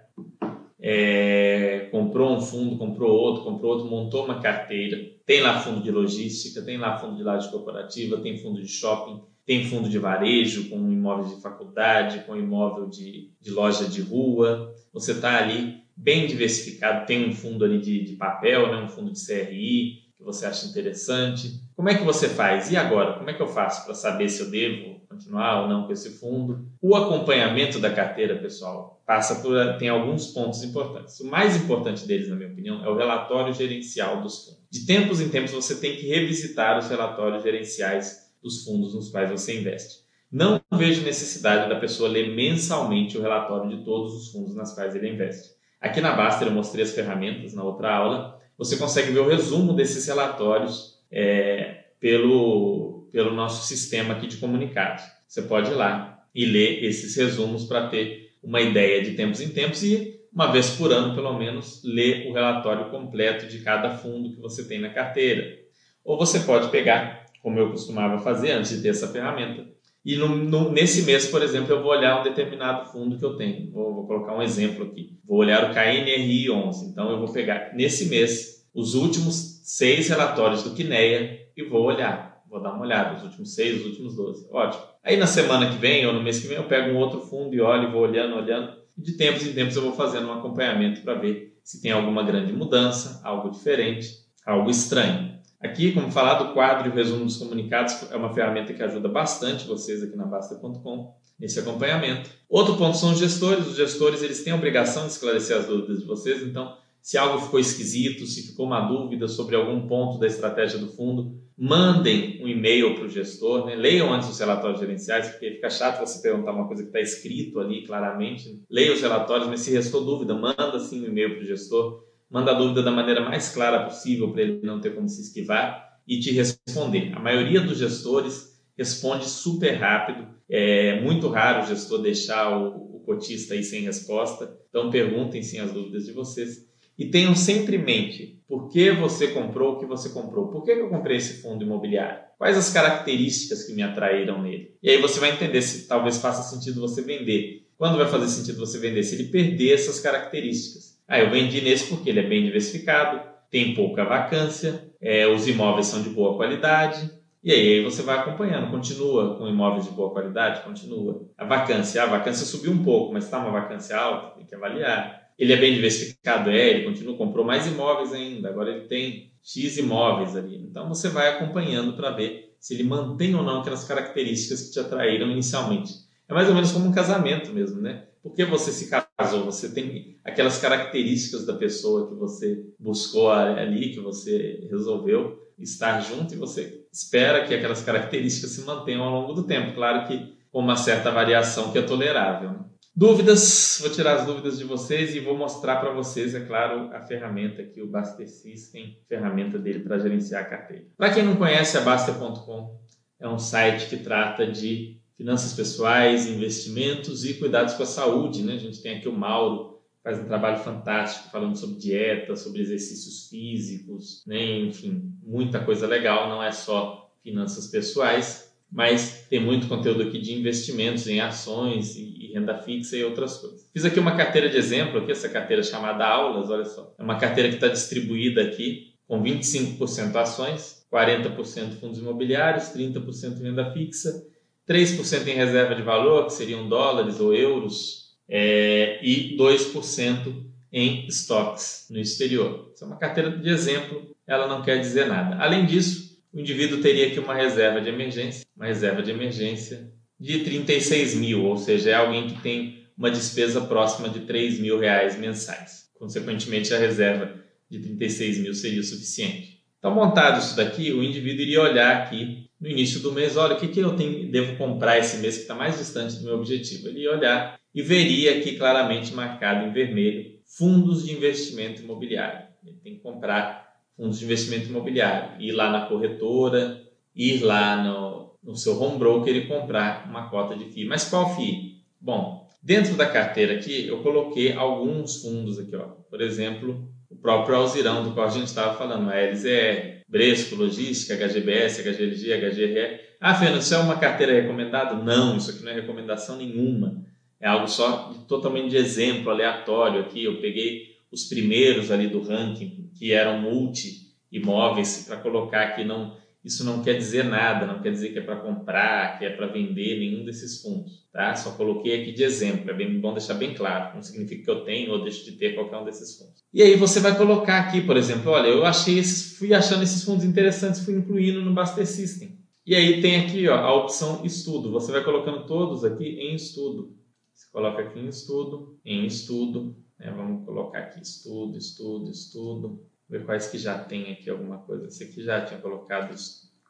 é, 0.80 1.88
comprou 1.92 2.36
um 2.36 2.42
fundo, 2.42 2.78
comprou 2.78 3.12
outro, 3.12 3.44
comprou 3.44 3.74
outro, 3.74 3.90
montou 3.90 4.26
uma 4.26 4.40
carteira. 4.40 4.98
Tem 5.26 5.42
lá 5.42 5.60
fundo 5.60 5.82
de 5.82 5.92
logística, 5.92 6.62
tem 6.62 6.78
lá 6.78 6.98
fundo 6.98 7.18
de 7.18 7.24
laje 7.24 7.50
corporativa, 7.50 8.22
tem 8.22 8.38
fundo 8.38 8.62
de 8.62 8.68
shopping, 8.68 9.22
tem 9.46 9.66
fundo 9.66 9.90
de 9.90 9.98
varejo 9.98 10.70
com 10.70 10.92
imóveis 10.92 11.36
de 11.36 11.42
faculdade, 11.42 12.24
com 12.26 12.36
imóvel 12.36 12.88
de, 12.88 13.32
de 13.42 13.52
loja 13.52 13.88
de 13.88 14.02
rua. 14.02 14.74
Você 14.94 15.14
está 15.14 15.38
ali 15.38 15.78
bem 15.96 16.28
diversificado, 16.28 17.06
tem 17.08 17.28
um 17.28 17.34
fundo 17.34 17.66
ali 17.66 17.80
de, 17.80 18.04
de 18.04 18.14
papel, 18.16 18.72
né, 18.72 18.78
um 18.78 18.90
fundo 18.90 19.12
de 19.12 19.26
CRI 19.26 20.08
que 20.16 20.24
você 20.24 20.46
acha 20.46 20.68
interessante. 20.68 21.62
Como 21.76 21.90
é 21.90 21.96
que 21.96 22.04
você 22.04 22.28
faz? 22.28 22.72
E 22.72 22.78
agora? 22.78 23.18
Como 23.18 23.30
é 23.30 23.34
que 23.34 23.42
eu 23.42 23.48
faço 23.48 23.86
para 23.86 23.94
saber 23.94 24.30
se 24.30 24.42
eu 24.42 24.50
devo 24.50 24.97
continuar 25.18 25.64
ou 25.64 25.68
não 25.68 25.86
com 25.86 25.92
esse 25.92 26.20
fundo. 26.20 26.66
O 26.82 26.96
acompanhamento 26.96 27.80
da 27.80 27.90
carteira, 27.90 28.38
pessoal, 28.38 29.02
passa 29.06 29.42
por 29.42 29.78
tem 29.78 29.90
alguns 29.90 30.28
pontos 30.28 30.64
importantes. 30.64 31.20
O 31.20 31.28
mais 31.28 31.56
importante 31.56 32.08
deles, 32.08 32.30
na 32.30 32.36
minha 32.36 32.50
opinião, 32.50 32.86
é 32.86 32.90
o 32.90 32.96
relatório 32.96 33.54
gerencial 33.54 34.22
dos 34.22 34.46
fundos. 34.46 34.62
De 34.70 34.86
tempos 34.86 35.20
em 35.20 35.30
tempos 35.30 35.52
você 35.52 35.76
tem 35.76 35.96
que 35.96 36.08
revisitar 36.08 36.78
os 36.78 36.88
relatórios 36.88 37.44
gerenciais 37.44 38.28
dos 38.42 38.64
fundos 38.64 38.94
nos 38.94 39.10
quais 39.10 39.30
você 39.30 39.60
investe. 39.60 40.06
Não 40.32 40.62
vejo 40.74 41.04
necessidade 41.04 41.70
da 41.70 41.80
pessoa 41.80 42.10
ler 42.10 42.36
mensalmente 42.36 43.18
o 43.18 43.22
relatório 43.22 43.70
de 43.70 43.84
todos 43.84 44.14
os 44.14 44.32
fundos 44.32 44.56
nas 44.56 44.76
quais 44.76 44.94
ele 44.94 45.10
investe. 45.10 45.56
Aqui 45.80 46.02
na 46.02 46.16
Baster 46.16 46.48
eu 46.48 46.54
mostrei 46.54 46.84
as 46.84 46.94
ferramentas 46.94 47.54
na 47.54 47.64
outra 47.64 47.96
aula. 47.96 48.40
Você 48.58 48.76
consegue 48.78 49.12
ver 49.12 49.20
o 49.20 49.28
resumo 49.28 49.74
desses 49.74 50.06
relatórios 50.06 51.00
é, 51.10 51.86
pelo 52.00 52.97
pelo 53.12 53.34
nosso 53.34 53.68
sistema 53.68 54.14
aqui 54.14 54.28
de 54.28 54.38
comunicados. 54.38 55.04
Você 55.28 55.42
pode 55.42 55.72
ir 55.72 55.76
lá 55.76 56.24
e 56.34 56.46
ler 56.46 56.84
esses 56.84 57.16
resumos 57.16 57.66
para 57.66 57.88
ter 57.88 58.32
uma 58.44 58.62
ideia 58.62 59.02
de 59.04 59.12
tempos 59.12 59.42
em 59.42 59.50
tempos 59.50 59.84
e, 59.84 60.20
uma 60.32 60.52
vez 60.52 60.70
por 60.72 60.92
ano, 60.92 61.16
pelo 61.16 61.38
menos, 61.38 61.82
ler 61.84 62.28
o 62.30 62.34
relatório 62.34 62.90
completo 62.90 63.48
de 63.48 63.60
cada 63.60 63.90
fundo 63.90 64.34
que 64.34 64.40
você 64.40 64.68
tem 64.68 64.80
na 64.80 64.90
carteira. 64.90 65.58
Ou 66.04 66.18
você 66.18 66.40
pode 66.42 66.70
pegar, 66.70 67.26
como 67.42 67.60
eu 67.60 67.72
costumava 67.72 68.20
fazer 68.20 68.52
antes 68.52 68.72
de 68.72 68.82
ter 68.82 68.90
essa 68.90 69.08
ferramenta, 69.08 69.68
e 70.06 70.16
no, 70.16 70.30
no, 70.30 70.72
nesse 70.72 71.02
mês, 71.02 71.28
por 71.28 71.42
exemplo, 71.42 71.74
eu 71.74 71.82
vou 71.82 71.92
olhar 71.92 72.22
um 72.22 72.24
determinado 72.24 72.90
fundo 72.90 73.18
que 73.18 73.26
eu 73.26 73.36
tenho. 73.36 73.70
Vou, 73.72 73.94
vou 73.94 74.08
colocar 74.08 74.38
um 74.38 74.42
exemplo 74.42 74.86
aqui. 74.86 75.18
Vou 75.28 75.40
olhar 75.40 75.70
o 75.70 75.74
KNRI 75.74 76.50
11. 76.50 76.90
Então, 76.90 77.12
eu 77.12 77.20
vou 77.20 77.34
pegar 77.34 77.74
nesse 77.76 78.06
mês 78.06 78.66
os 78.74 78.96
últimos 78.96 79.60
seis 79.66 80.08
relatórios 80.08 80.64
do 80.64 80.74
Quineia 80.74 81.42
e 81.58 81.64
vou 81.64 81.84
olhar 81.84 82.27
vou 82.50 82.62
dar 82.62 82.74
uma 82.74 82.84
olhada, 82.84 83.18
os 83.18 83.24
últimos 83.24 83.54
seis, 83.54 83.80
os 83.80 83.88
últimos 83.88 84.16
12. 84.16 84.48
Ótimo. 84.52 84.84
Aí 85.04 85.18
na 85.18 85.28
semana 85.28 85.70
que 85.70 85.78
vem 85.78 86.06
ou 86.06 86.14
no 86.14 86.22
mês 86.22 86.40
que 86.40 86.48
vem 86.48 86.58
eu 86.58 86.64
pego 86.66 86.92
um 86.92 86.98
outro 86.98 87.22
fundo 87.22 87.54
e 87.54 87.62
olho, 87.62 87.92
vou 87.92 88.02
olhando, 88.02 88.36
olhando. 88.36 88.74
E 88.98 89.02
de 89.02 89.14
tempos 89.14 89.46
em 89.46 89.54
tempos 89.54 89.76
eu 89.76 89.82
vou 89.82 89.94
fazendo 89.94 90.28
um 90.28 90.34
acompanhamento 90.34 91.02
para 91.02 91.14
ver 91.14 91.60
se 91.64 91.82
tem 91.82 91.92
alguma 91.92 92.24
grande 92.24 92.54
mudança, 92.54 93.22
algo 93.24 93.50
diferente, 93.50 94.10
algo 94.46 94.70
estranho. 94.70 95.38
Aqui, 95.60 95.92
como 95.92 96.12
falar 96.12 96.36
do 96.36 96.54
quadro 96.54 96.88
e 96.88 96.92
o 96.92 96.96
resumo 96.96 97.26
dos 97.26 97.38
comunicados, 97.38 98.12
é 98.12 98.16
uma 98.16 98.34
ferramenta 98.34 98.74
que 98.74 98.84
ajuda 98.84 99.10
bastante 99.10 99.68
vocês 99.68 100.04
aqui 100.04 100.16
na 100.16 100.26
Basta.com 100.26 101.16
nesse 101.40 101.60
acompanhamento. 101.60 102.30
Outro 102.48 102.78
ponto 102.78 102.96
são 102.96 103.12
os 103.12 103.20
gestores. 103.20 103.68
Os 103.68 103.76
gestores 103.76 104.22
eles 104.22 104.44
têm 104.44 104.54
a 104.54 104.56
obrigação 104.56 105.06
de 105.06 105.14
esclarecer 105.14 105.58
as 105.58 105.66
dúvidas 105.66 106.00
de 106.00 106.06
vocês, 106.06 106.42
então 106.44 106.78
se 107.08 107.18
algo 107.18 107.40
ficou 107.40 107.58
esquisito, 107.58 108.26
se 108.26 108.48
ficou 108.48 108.66
uma 108.66 108.82
dúvida 108.82 109.30
sobre 109.30 109.56
algum 109.56 109.88
ponto 109.88 110.20
da 110.20 110.28
estratégia 110.28 110.78
do 110.78 110.90
fundo, 110.90 111.40
mandem 111.58 112.44
um 112.44 112.50
e-mail 112.50 112.96
para 112.96 113.06
o 113.06 113.10
gestor, 113.10 113.66
né? 113.66 113.78
leiam 113.78 114.14
antes 114.14 114.28
os 114.28 114.38
relatórios 114.38 114.82
gerenciais, 114.82 115.30
porque 115.30 115.52
fica 115.52 115.70
chato 115.70 116.06
você 116.06 116.22
perguntar 116.22 116.52
uma 116.52 116.68
coisa 116.68 116.84
que 116.84 116.90
está 116.90 117.00
escrito 117.00 117.62
ali 117.62 117.86
claramente. 117.86 118.62
Leia 118.70 118.92
os 118.92 119.00
relatórios, 119.00 119.48
mas 119.48 119.62
se 119.62 119.72
restou 119.72 120.04
dúvida, 120.04 120.34
manda 120.34 120.78
sim 120.82 121.02
um 121.02 121.06
e-mail 121.06 121.36
para 121.36 121.44
o 121.44 121.48
gestor, 121.48 122.04
manda 122.30 122.52
a 122.52 122.56
dúvida 122.56 122.84
da 122.84 122.92
maneira 122.92 123.22
mais 123.22 123.54
clara 123.54 123.86
possível 123.86 124.34
para 124.34 124.42
ele 124.42 124.60
não 124.62 124.82
ter 124.82 124.94
como 124.94 125.08
se 125.08 125.22
esquivar 125.22 126.02
e 126.06 126.20
te 126.20 126.32
responder. 126.34 127.14
A 127.16 127.22
maioria 127.22 127.62
dos 127.62 127.78
gestores 127.78 128.60
responde 128.78 129.30
super 129.30 129.76
rápido, 129.76 130.28
é 130.50 131.00
muito 131.00 131.30
raro 131.30 131.64
o 131.64 131.68
gestor 131.68 132.02
deixar 132.02 132.58
o, 132.58 132.98
o 132.98 133.00
cotista 133.06 133.54
aí 133.54 133.64
sem 133.64 133.84
resposta, 133.84 134.54
então 134.68 134.90
perguntem 134.90 135.42
sim 135.42 135.60
as 135.60 135.72
dúvidas 135.72 136.06
de 136.06 136.12
vocês 136.12 136.67
e 136.98 137.06
tenham 137.06 137.36
sempre 137.36 137.76
em 137.76 137.84
mente 137.84 138.38
por 138.48 138.70
que 138.70 138.92
você 138.92 139.28
comprou 139.28 139.74
o 139.74 139.80
que 139.80 139.86
você 139.86 140.10
comprou. 140.10 140.48
Por 140.48 140.64
que 140.64 140.72
eu 140.72 140.90
comprei 140.90 141.18
esse 141.18 141.42
fundo 141.42 141.64
imobiliário? 141.64 142.22
Quais 142.38 142.58
as 142.58 142.72
características 142.72 143.64
que 143.64 143.74
me 143.74 143.84
atraíram 143.84 144.42
nele? 144.42 144.76
E 144.82 144.90
aí 144.90 145.02
você 145.02 145.20
vai 145.20 145.32
entender 145.32 145.62
se 145.62 145.88
talvez 145.88 146.18
faça 146.18 146.44
sentido 146.44 146.80
você 146.80 147.02
vender. 147.02 147.68
Quando 147.78 147.98
vai 147.98 148.08
fazer 148.08 148.28
sentido 148.30 148.58
você 148.58 148.80
vender? 148.80 149.04
Se 149.04 149.16
ele 149.16 149.26
perder 149.26 149.74
essas 149.74 150.00
características. 150.00 150.98
Ah, 151.08 151.20
eu 151.20 151.30
vendi 151.30 151.62
nesse 151.62 151.88
porque 151.88 152.10
ele 152.10 152.22
é 152.22 152.28
bem 152.28 152.46
diversificado, 152.46 153.22
tem 153.52 153.74
pouca 153.74 154.04
vacância, 154.04 154.90
é, 155.02 155.28
os 155.28 155.48
imóveis 155.48 155.88
são 155.88 156.02
de 156.02 156.10
boa 156.10 156.36
qualidade, 156.36 157.10
e 157.44 157.52
aí, 157.52 157.84
você 157.84 158.02
vai 158.02 158.18
acompanhando, 158.18 158.70
continua 158.70 159.38
com 159.38 159.48
imóveis 159.48 159.86
de 159.86 159.92
boa 159.92 160.12
qualidade, 160.12 160.64
continua. 160.64 161.22
A 161.38 161.46
vacância, 161.46 162.04
a 162.04 162.06
vacância 162.06 162.46
subiu 162.46 162.72
um 162.72 162.84
pouco, 162.84 163.14
mas 163.14 163.24
está 163.24 163.40
uma 163.40 163.52
vacância 163.52 163.96
alta, 163.96 164.36
tem 164.36 164.46
que 164.46 164.54
avaliar. 164.54 165.27
Ele 165.38 165.54
é 165.54 165.58
bem 165.58 165.74
diversificado, 165.74 166.50
é, 166.50 166.70
ele 166.70 166.86
continua, 166.86 167.18
comprou 167.18 167.46
mais 167.46 167.68
imóveis 167.68 168.12
ainda, 168.12 168.50
agora 168.50 168.72
ele 168.72 168.88
tem 168.88 169.32
X 169.44 169.78
imóveis 169.78 170.36
ali. 170.36 170.58
Então 170.58 170.90
você 170.90 171.10
vai 171.10 171.30
acompanhando 171.30 171.96
para 171.96 172.12
ver 172.12 172.56
se 172.60 172.74
ele 172.74 172.84
mantém 172.84 173.36
ou 173.36 173.44
não 173.44 173.62
aquelas 173.62 173.84
características 173.84 174.64
que 174.64 174.72
te 174.72 174.80
atraíram 174.80 175.30
inicialmente. 175.30 175.94
É 176.28 176.34
mais 176.34 176.50
ou 176.50 176.56
menos 176.56 176.72
como 176.72 176.88
um 176.88 176.92
casamento 176.92 177.54
mesmo, 177.54 177.80
né? 177.80 178.08
Porque 178.22 178.44
você 178.44 178.72
se 178.72 178.90
casou, 178.90 179.46
você 179.46 179.70
tem 179.70 180.18
aquelas 180.24 180.58
características 180.58 181.46
da 181.46 181.54
pessoa 181.54 182.10
que 182.10 182.16
você 182.16 182.66
buscou 182.78 183.32
ali, 183.32 183.92
que 183.92 184.02
você 184.02 184.68
resolveu 184.70 185.48
estar 185.58 186.02
junto 186.02 186.34
e 186.34 186.38
você 186.38 186.86
espera 186.92 187.46
que 187.48 187.54
aquelas 187.54 187.82
características 187.82 188.52
se 188.52 188.62
mantenham 188.62 189.04
ao 189.04 189.22
longo 189.22 189.34
do 189.34 189.44
tempo. 189.44 189.74
Claro 189.74 190.08
que 190.08 190.36
com 190.52 190.60
uma 190.60 190.76
certa 190.76 191.12
variação 191.12 191.72
que 191.72 191.78
é 191.78 191.82
tolerável. 191.82 192.52
Né? 192.52 192.60
Dúvidas, 193.00 193.78
vou 193.80 193.92
tirar 193.92 194.16
as 194.16 194.26
dúvidas 194.26 194.58
de 194.58 194.64
vocês 194.64 195.14
e 195.14 195.20
vou 195.20 195.38
mostrar 195.38 195.76
para 195.76 195.94
vocês, 195.94 196.34
é 196.34 196.40
claro, 196.40 196.90
a 196.92 197.00
ferramenta 197.00 197.62
aqui, 197.62 197.80
o 197.80 197.86
Baster 197.86 198.28
System, 198.28 198.98
ferramenta 199.08 199.60
dele 199.60 199.82
para 199.82 200.00
gerenciar 200.00 200.42
a 200.42 200.46
carteira. 200.46 200.86
Para 200.98 201.14
quem 201.14 201.24
não 201.24 201.36
conhece, 201.36 201.78
a 201.78 201.82
Baster.com 201.82 202.76
é 203.20 203.28
um 203.28 203.38
site 203.38 203.88
que 203.88 203.98
trata 203.98 204.48
de 204.48 205.00
finanças 205.16 205.54
pessoais, 205.54 206.26
investimentos 206.26 207.24
e 207.24 207.36
cuidados 207.36 207.76
com 207.76 207.84
a 207.84 207.86
saúde. 207.86 208.42
Né? 208.42 208.54
A 208.54 208.58
gente 208.58 208.82
tem 208.82 208.98
aqui 208.98 209.08
o 209.08 209.14
Mauro, 209.14 209.80
faz 210.04 210.18
um 210.18 210.26
trabalho 210.26 210.58
fantástico 210.58 211.30
falando 211.30 211.56
sobre 211.56 211.78
dieta, 211.78 212.36
sobre 212.36 212.62
exercícios 212.62 213.28
físicos, 213.30 214.24
né? 214.26 214.62
enfim, 214.62 215.14
muita 215.22 215.60
coisa 215.60 215.86
legal, 215.86 216.30
não 216.30 216.42
é 216.42 216.52
só 216.52 217.14
finanças 217.22 217.68
pessoais, 217.68 218.52
mas 218.72 219.28
tem 219.30 219.40
muito 219.40 219.68
conteúdo 219.68 220.02
aqui 220.02 220.20
de 220.20 220.34
investimentos 220.34 221.06
em 221.08 221.22
ações 221.22 221.96
renda 222.38 222.56
fixa 222.56 222.96
e 222.96 223.04
outras 223.04 223.38
coisas. 223.38 223.70
Fiz 223.74 223.84
aqui 223.86 224.00
uma 224.00 224.16
carteira 224.16 224.50
de 224.50 224.58
exemplo, 224.58 225.00
aqui, 225.00 225.12
essa 225.12 225.28
carteira 225.28 225.64
chamada 225.64 226.06
Aulas, 226.06 226.50
olha 226.50 226.66
só. 226.66 226.94
É 226.98 227.04
uma 227.04 227.18
carteira 227.18 227.50
que 227.50 227.56
está 227.56 227.68
distribuída 227.68 228.42
aqui 228.42 228.94
com 229.08 229.22
25% 229.22 230.16
ações, 230.16 230.86
40% 230.92 231.80
fundos 231.80 232.00
imobiliários, 232.00 232.66
30% 232.66 233.42
renda 233.42 233.72
fixa, 233.72 234.26
3% 234.68 235.28
em 235.28 235.36
reserva 235.36 235.76
de 235.76 235.82
valor, 235.82 236.26
que 236.26 236.34
seriam 236.34 236.68
dólares 236.68 237.20
ou 237.20 237.34
euros, 237.34 238.08
é, 238.28 239.00
e 239.02 239.38
2% 239.38 240.48
em 240.72 241.08
estoques 241.08 241.88
no 241.90 242.00
exterior. 242.00 242.72
Isso 242.74 242.84
é 242.84 242.88
uma 242.88 242.98
carteira 242.98 243.32
de 243.32 243.50
exemplo, 243.50 244.16
ela 244.28 244.48
não 244.48 244.62
quer 244.62 244.80
dizer 244.80 245.08
nada. 245.08 245.38
Além 245.42 245.66
disso, 245.66 246.18
o 246.34 246.40
indivíduo 246.40 246.82
teria 246.82 247.08
aqui 247.08 247.20
uma 247.20 247.34
reserva 247.34 247.80
de 247.80 247.88
emergência, 247.88 248.46
uma 248.56 248.66
reserva 248.66 249.02
de 249.02 249.12
emergência 249.12 249.90
de 250.20 250.40
36 250.40 251.16
mil, 251.16 251.46
ou 251.46 251.58
seja, 251.58 251.92
é 251.92 251.94
alguém 251.94 252.28
que 252.28 252.42
tem 252.42 252.86
uma 252.98 253.12
despesa 253.12 253.62
próxima 253.62 254.10
de 254.10 254.22
3 254.22 254.60
mil 254.60 254.80
reais 254.80 255.18
mensais. 255.18 255.90
Consequentemente, 256.00 256.74
a 256.74 256.80
reserva 256.80 257.36
de 257.70 257.80
36 257.80 258.40
mil 258.40 258.54
seria 258.54 258.82
o 258.82 258.84
suficiente. 258.84 259.62
Então, 259.78 259.94
montado 259.94 260.40
isso 260.40 260.56
daqui, 260.56 260.92
o 260.92 261.04
indivíduo 261.04 261.42
iria 261.42 261.62
olhar 261.62 261.98
aqui 261.98 262.48
no 262.60 262.68
início 262.68 263.00
do 263.02 263.12
mês, 263.12 263.38
olha, 263.38 263.56
o 263.56 263.60
que, 263.60 263.68
que 263.68 263.80
eu 263.80 263.96
tenho, 263.96 264.32
devo 264.32 264.58
comprar 264.58 264.98
esse 264.98 265.18
mês 265.18 265.36
que 265.36 265.42
está 265.44 265.54
mais 265.54 265.78
distante 265.78 266.16
do 266.16 266.26
meu 266.26 266.36
objetivo? 266.36 266.88
Ele 266.88 267.02
ia 267.02 267.12
olhar 267.12 267.60
e 267.74 267.82
veria 267.84 268.38
aqui 268.38 268.58
claramente 268.58 269.14
marcado 269.14 269.68
em 269.68 269.72
vermelho 269.72 270.38
fundos 270.44 271.06
de 271.06 271.14
investimento 271.14 271.84
imobiliário. 271.84 272.48
Ele 272.66 272.78
tem 272.84 272.96
que 272.96 273.02
comprar 273.02 273.78
fundos 273.96 274.18
de 274.18 274.26
investimento 274.26 274.68
imobiliário, 274.68 275.40
ir 275.40 275.52
lá 275.52 275.70
na 275.70 275.86
corretora, 275.86 276.82
ir 277.16 277.44
lá 277.44 277.84
no, 277.84 278.17
no 278.48 278.56
seu 278.56 278.82
home 278.82 278.98
broker 278.98 279.36
e 279.36 279.46
comprar 279.46 280.08
uma 280.10 280.30
cota 280.30 280.56
de 280.56 280.66
FII. 280.72 280.86
Mas 280.86 281.10
qual 281.10 281.36
FII? 281.36 281.84
Bom, 282.00 282.48
dentro 282.64 282.96
da 282.96 283.06
carteira 283.06 283.56
aqui 283.56 283.86
eu 283.88 284.02
coloquei 284.02 284.54
alguns 284.54 285.22
fundos 285.22 285.60
aqui, 285.60 285.76
ó. 285.76 285.88
por 286.10 286.22
exemplo, 286.22 286.90
o 287.10 287.16
próprio 287.16 287.58
Alzirão, 287.58 288.04
do 288.04 288.14
qual 288.14 288.28
a 288.28 288.32
gente 288.32 288.48
estava 288.48 288.78
falando, 288.78 289.10
a 289.10 289.16
LZR, 289.16 290.04
Bresco, 290.08 290.56
Logística, 290.56 291.16
HGBS, 291.16 291.82
HGLG, 291.82 292.50
HGRE. 292.50 293.00
Ah, 293.20 293.36
Fernando, 293.36 293.62
isso 293.62 293.74
é 293.74 293.78
uma 293.80 293.98
carteira 293.98 294.34
recomendada? 294.34 294.96
Não, 294.96 295.38
isso 295.38 295.52
aqui 295.52 295.64
não 295.64 295.72
é 295.72 295.76
recomendação 295.76 296.38
nenhuma. 296.38 297.04
É 297.40 297.48
algo 297.48 297.68
só 297.68 298.12
de, 298.12 298.26
totalmente 298.26 298.70
de 298.70 298.78
exemplo, 298.78 299.30
aleatório 299.30 300.02
aqui. 300.02 300.24
Eu 300.24 300.40
peguei 300.40 300.98
os 301.12 301.26
primeiros 301.26 301.92
ali 301.92 302.08
do 302.08 302.22
ranking, 302.22 302.90
que 302.98 303.12
eram 303.12 303.42
multi-imóveis, 303.42 305.06
para 305.08 305.18
colocar 305.18 305.64
aqui. 305.64 305.84
Não, 305.84 306.16
isso 306.48 306.64
não 306.64 306.82
quer 306.82 306.94
dizer 306.94 307.26
nada, 307.26 307.66
não 307.66 307.82
quer 307.82 307.92
dizer 307.92 308.10
que 308.10 308.20
é 308.20 308.22
para 308.22 308.38
comprar, 308.38 309.20
que 309.20 309.26
é 309.26 309.30
para 309.30 309.48
vender 309.48 310.00
nenhum 310.00 310.24
desses 310.24 310.62
fundos. 310.62 311.06
Tá? 311.12 311.36
Só 311.36 311.52
coloquei 311.52 312.02
aqui 312.02 312.14
de 312.14 312.24
exemplo, 312.24 312.72
é 312.72 312.74
bem 312.74 313.00
bom 313.00 313.14
deixar 313.14 313.34
bem 313.34 313.54
claro. 313.54 313.96
Não 313.96 314.02
significa 314.02 314.44
que 314.44 314.50
eu 314.50 314.64
tenho 314.64 314.92
ou 314.92 315.04
deixo 315.04 315.26
de 315.26 315.34
ter 315.34 315.56
qualquer 315.56 315.78
um 315.78 315.86
desses 315.86 316.18
fundos. 316.18 316.44
E 316.54 316.62
aí 316.62 316.76
você 316.76 317.00
vai 317.00 317.18
colocar 317.18 317.60
aqui, 317.60 317.82
por 317.82 317.98
exemplo, 317.98 318.32
olha, 318.32 318.48
eu 318.48 318.66
achei 318.66 318.98
esses, 318.98 319.38
fui 319.38 319.54
achando 319.54 319.84
esses 319.84 320.04
fundos 320.04 320.24
interessantes, 320.24 320.86
fui 320.86 320.96
incluindo 320.96 321.42
no 321.42 321.54
Baster 321.54 321.86
System. 321.86 322.38
E 322.66 322.76
aí 322.76 323.02
tem 323.02 323.20
aqui 323.20 323.48
ó, 323.48 323.56
a 323.56 323.74
opção 323.76 324.26
estudo. 324.26 324.72
Você 324.72 324.92
vai 324.92 325.04
colocando 325.04 325.46
todos 325.46 325.84
aqui 325.84 326.06
em 326.06 326.34
estudo. 326.34 326.96
Você 327.34 327.48
coloca 327.52 327.82
aqui 327.82 328.00
em 328.00 328.08
estudo, 328.08 328.80
em 328.86 329.06
estudo. 329.06 329.76
Né? 330.00 330.14
Vamos 330.16 330.46
colocar 330.46 330.80
aqui 330.80 331.02
estudo, 331.02 331.58
estudo, 331.58 332.10
estudo. 332.10 332.88
Ver 333.10 333.26
quais 333.26 333.48
que 333.48 333.58
já 333.58 333.78
tem 333.80 334.12
aqui 334.12 334.30
alguma 334.30 334.58
coisa. 334.60 334.88
Esse 334.88 335.06
aqui 335.06 335.24
já 335.24 335.46
tinha 335.46 335.60
colocado 335.60 336.14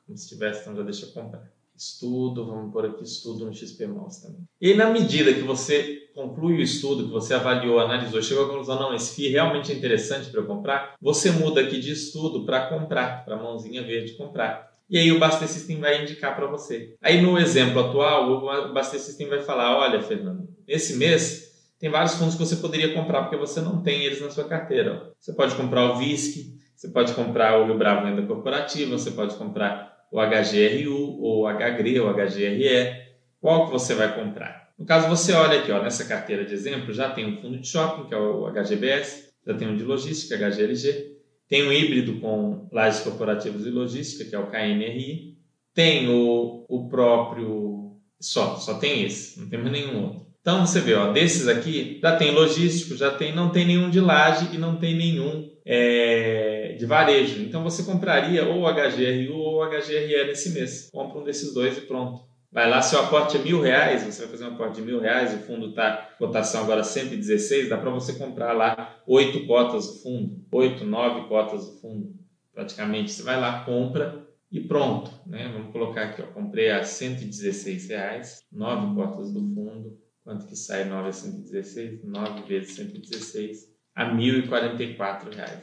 como 0.05 0.17
se 0.17 0.29
tivesse, 0.29 0.61
então 0.61 0.75
já 0.75 0.83
deixa 0.83 1.05
eu 1.05 1.11
comprar. 1.11 1.51
Estudo, 1.75 2.45
vamos 2.45 2.73
pôr 2.73 2.85
aqui 2.85 3.03
estudo 3.03 3.45
no 3.45 3.53
XP 3.53 3.85
Mouse 3.85 4.21
também. 4.21 4.41
E 4.59 4.73
na 4.73 4.89
medida 4.89 5.33
que 5.33 5.41
você 5.41 6.07
conclui 6.15 6.55
o 6.55 6.61
estudo, 6.61 7.05
que 7.05 7.11
você 7.11 7.35
avaliou, 7.35 7.79
analisou, 7.79 8.21
chegou 8.21 8.45
à 8.45 8.47
conclusão, 8.47 8.79
não, 8.79 8.95
esse 8.95 9.15
FII 9.15 9.29
realmente 9.29 9.71
é 9.71 9.75
interessante 9.75 10.31
para 10.31 10.41
eu 10.41 10.47
comprar, 10.47 10.95
você 10.99 11.29
muda 11.29 11.61
aqui 11.61 11.79
de 11.79 11.91
estudo 11.91 12.45
para 12.45 12.67
comprar, 12.67 13.23
para 13.23 13.35
a 13.35 13.41
mãozinha 13.41 13.83
verde 13.83 14.13
comprar. 14.13 14.75
E 14.89 14.97
aí 14.97 15.11
o 15.11 15.19
Baster 15.19 15.47
System 15.47 15.79
vai 15.79 16.01
indicar 16.01 16.35
para 16.35 16.47
você. 16.47 16.95
Aí 17.01 17.21
no 17.21 17.37
exemplo 17.37 17.79
atual, 17.79 18.31
o 18.31 18.73
Baster 18.73 18.99
System 18.99 19.27
vai 19.27 19.41
falar, 19.41 19.77
olha, 19.77 20.01
Fernando, 20.01 20.47
nesse 20.67 20.95
mês 20.95 21.46
tem 21.79 21.89
vários 21.89 22.15
fundos 22.15 22.35
que 22.35 22.39
você 22.39 22.55
poderia 22.55 22.93
comprar 22.93 23.23
porque 23.23 23.37
você 23.37 23.61
não 23.61 23.81
tem 23.81 24.03
eles 24.03 24.21
na 24.21 24.29
sua 24.29 24.45
carteira. 24.45 25.11
Você 25.19 25.33
pode 25.33 25.55
comprar 25.55 25.91
o 25.91 25.97
VISC, 25.97 26.57
você 26.75 26.87
pode 26.87 27.13
comprar 27.13 27.59
o 27.59 27.65
Rio 27.65 27.77
Bravo 27.77 28.05
Venda 28.05 28.25
Corporativa, 28.25 28.97
você 28.97 29.11
pode 29.11 29.35
comprar 29.35 30.05
o 30.11 30.19
HGRU, 30.19 31.21
ou 31.21 31.45
o 31.45 31.47
HGRE, 31.47 31.99
ou 31.99 32.13
HGRE. 32.13 33.07
Qual 33.39 33.65
que 33.65 33.71
você 33.71 33.93
vai 33.93 34.13
comprar? 34.15 34.67
No 34.77 34.85
caso, 34.85 35.09
você 35.09 35.33
olha 35.33 35.59
aqui, 35.59 35.71
ó, 35.71 35.81
nessa 35.81 36.05
carteira 36.05 36.45
de 36.45 36.53
exemplo, 36.53 36.93
já 36.93 37.09
tem 37.09 37.25
um 37.25 37.41
fundo 37.41 37.57
de 37.57 37.67
shopping, 37.67 38.07
que 38.07 38.13
é 38.13 38.17
o 38.17 38.47
HGBS, 38.51 39.33
já 39.45 39.53
tem 39.55 39.67
um 39.67 39.75
de 39.75 39.83
logística, 39.83 40.37
HGLG, 40.37 41.17
tem 41.47 41.67
um 41.67 41.71
híbrido 41.71 42.19
com 42.19 42.67
lajes 42.71 43.01
corporativas 43.01 43.65
e 43.65 43.71
logística, 43.71 44.29
que 44.29 44.35
é 44.35 44.39
o 44.39 44.51
KNRI, 44.51 45.37
tem 45.73 46.09
o, 46.09 46.65
o 46.67 46.87
próprio, 46.89 47.97
só, 48.19 48.57
só 48.57 48.75
tem 48.75 49.03
esse, 49.03 49.39
não 49.39 49.49
tem 49.49 49.59
mais 49.59 49.71
nenhum 49.71 50.03
outro. 50.03 50.26
Então 50.47 50.65
você 50.65 50.79
vê, 50.79 50.93
ó, 50.93 51.11
desses 51.11 51.45
aqui, 51.49 51.99
já 52.01 52.15
tem 52.15 52.31
logístico, 52.31 52.95
já 52.95 53.11
tem, 53.11 53.35
não 53.35 53.49
tem 53.49 53.65
nenhum 53.65 53.89
de 53.89 53.99
laje 53.99 54.55
e 54.55 54.57
não 54.57 54.77
tem 54.77 54.95
nenhum 54.95 55.51
é, 55.65 56.73
de 56.79 56.85
varejo. 56.85 57.41
Então 57.41 57.61
você 57.65 57.83
compraria 57.83 58.45
ou 58.45 58.65
HGRU 58.65 59.35
ou 59.35 59.69
HGRE 59.69 60.25
nesse 60.25 60.51
mês. 60.51 60.89
Compra 60.89 61.19
um 61.19 61.25
desses 61.25 61.53
dois 61.53 61.77
e 61.77 61.81
pronto. 61.81 62.21
Vai 62.49 62.69
lá, 62.69 62.81
seu 62.81 63.01
aporte 63.01 63.35
é 63.35 63.41
mil 63.41 63.59
reais, 63.59 64.03
você 64.03 64.21
vai 64.21 64.31
fazer 64.31 64.45
um 64.45 64.53
aporte 64.53 64.75
de 64.75 64.83
mil 64.83 65.01
reais, 65.01 65.33
o 65.33 65.39
fundo 65.39 65.67
está 65.67 66.11
cotação 66.17 66.63
agora 66.63 66.81
116, 66.81 67.67
dá 67.67 67.77
para 67.77 67.89
você 67.89 68.13
comprar 68.13 68.53
lá 68.53 69.01
oito 69.05 69.45
cotas 69.45 69.85
do 69.85 69.93
fundo, 70.01 70.45
oito, 70.53 70.85
nove 70.85 71.27
cotas 71.27 71.65
do 71.65 71.81
fundo, 71.81 72.13
praticamente. 72.53 73.11
Você 73.11 73.21
vai 73.21 73.37
lá, 73.37 73.65
compra 73.65 74.25
e 74.49 74.61
pronto. 74.61 75.11
Né? 75.25 75.51
Vamos 75.51 75.73
colocar 75.73 76.03
aqui, 76.03 76.21
ó, 76.21 76.27
comprei 76.27 76.71
a 76.71 76.85
116 76.85 77.89
reais, 77.89 78.45
nove 78.49 78.95
cotas 78.95 79.33
do 79.33 79.41
fundo, 79.41 80.06
quanto 80.27 80.45
que 80.45 80.57
sai 80.57 80.83
9 80.83 81.07
a 81.07 81.13
116? 81.13 82.03
9 82.03 82.41
vezes 82.41 82.75
116 82.75 83.73
a 83.95 84.03
R$ 84.03 84.17
1.044. 84.17 84.99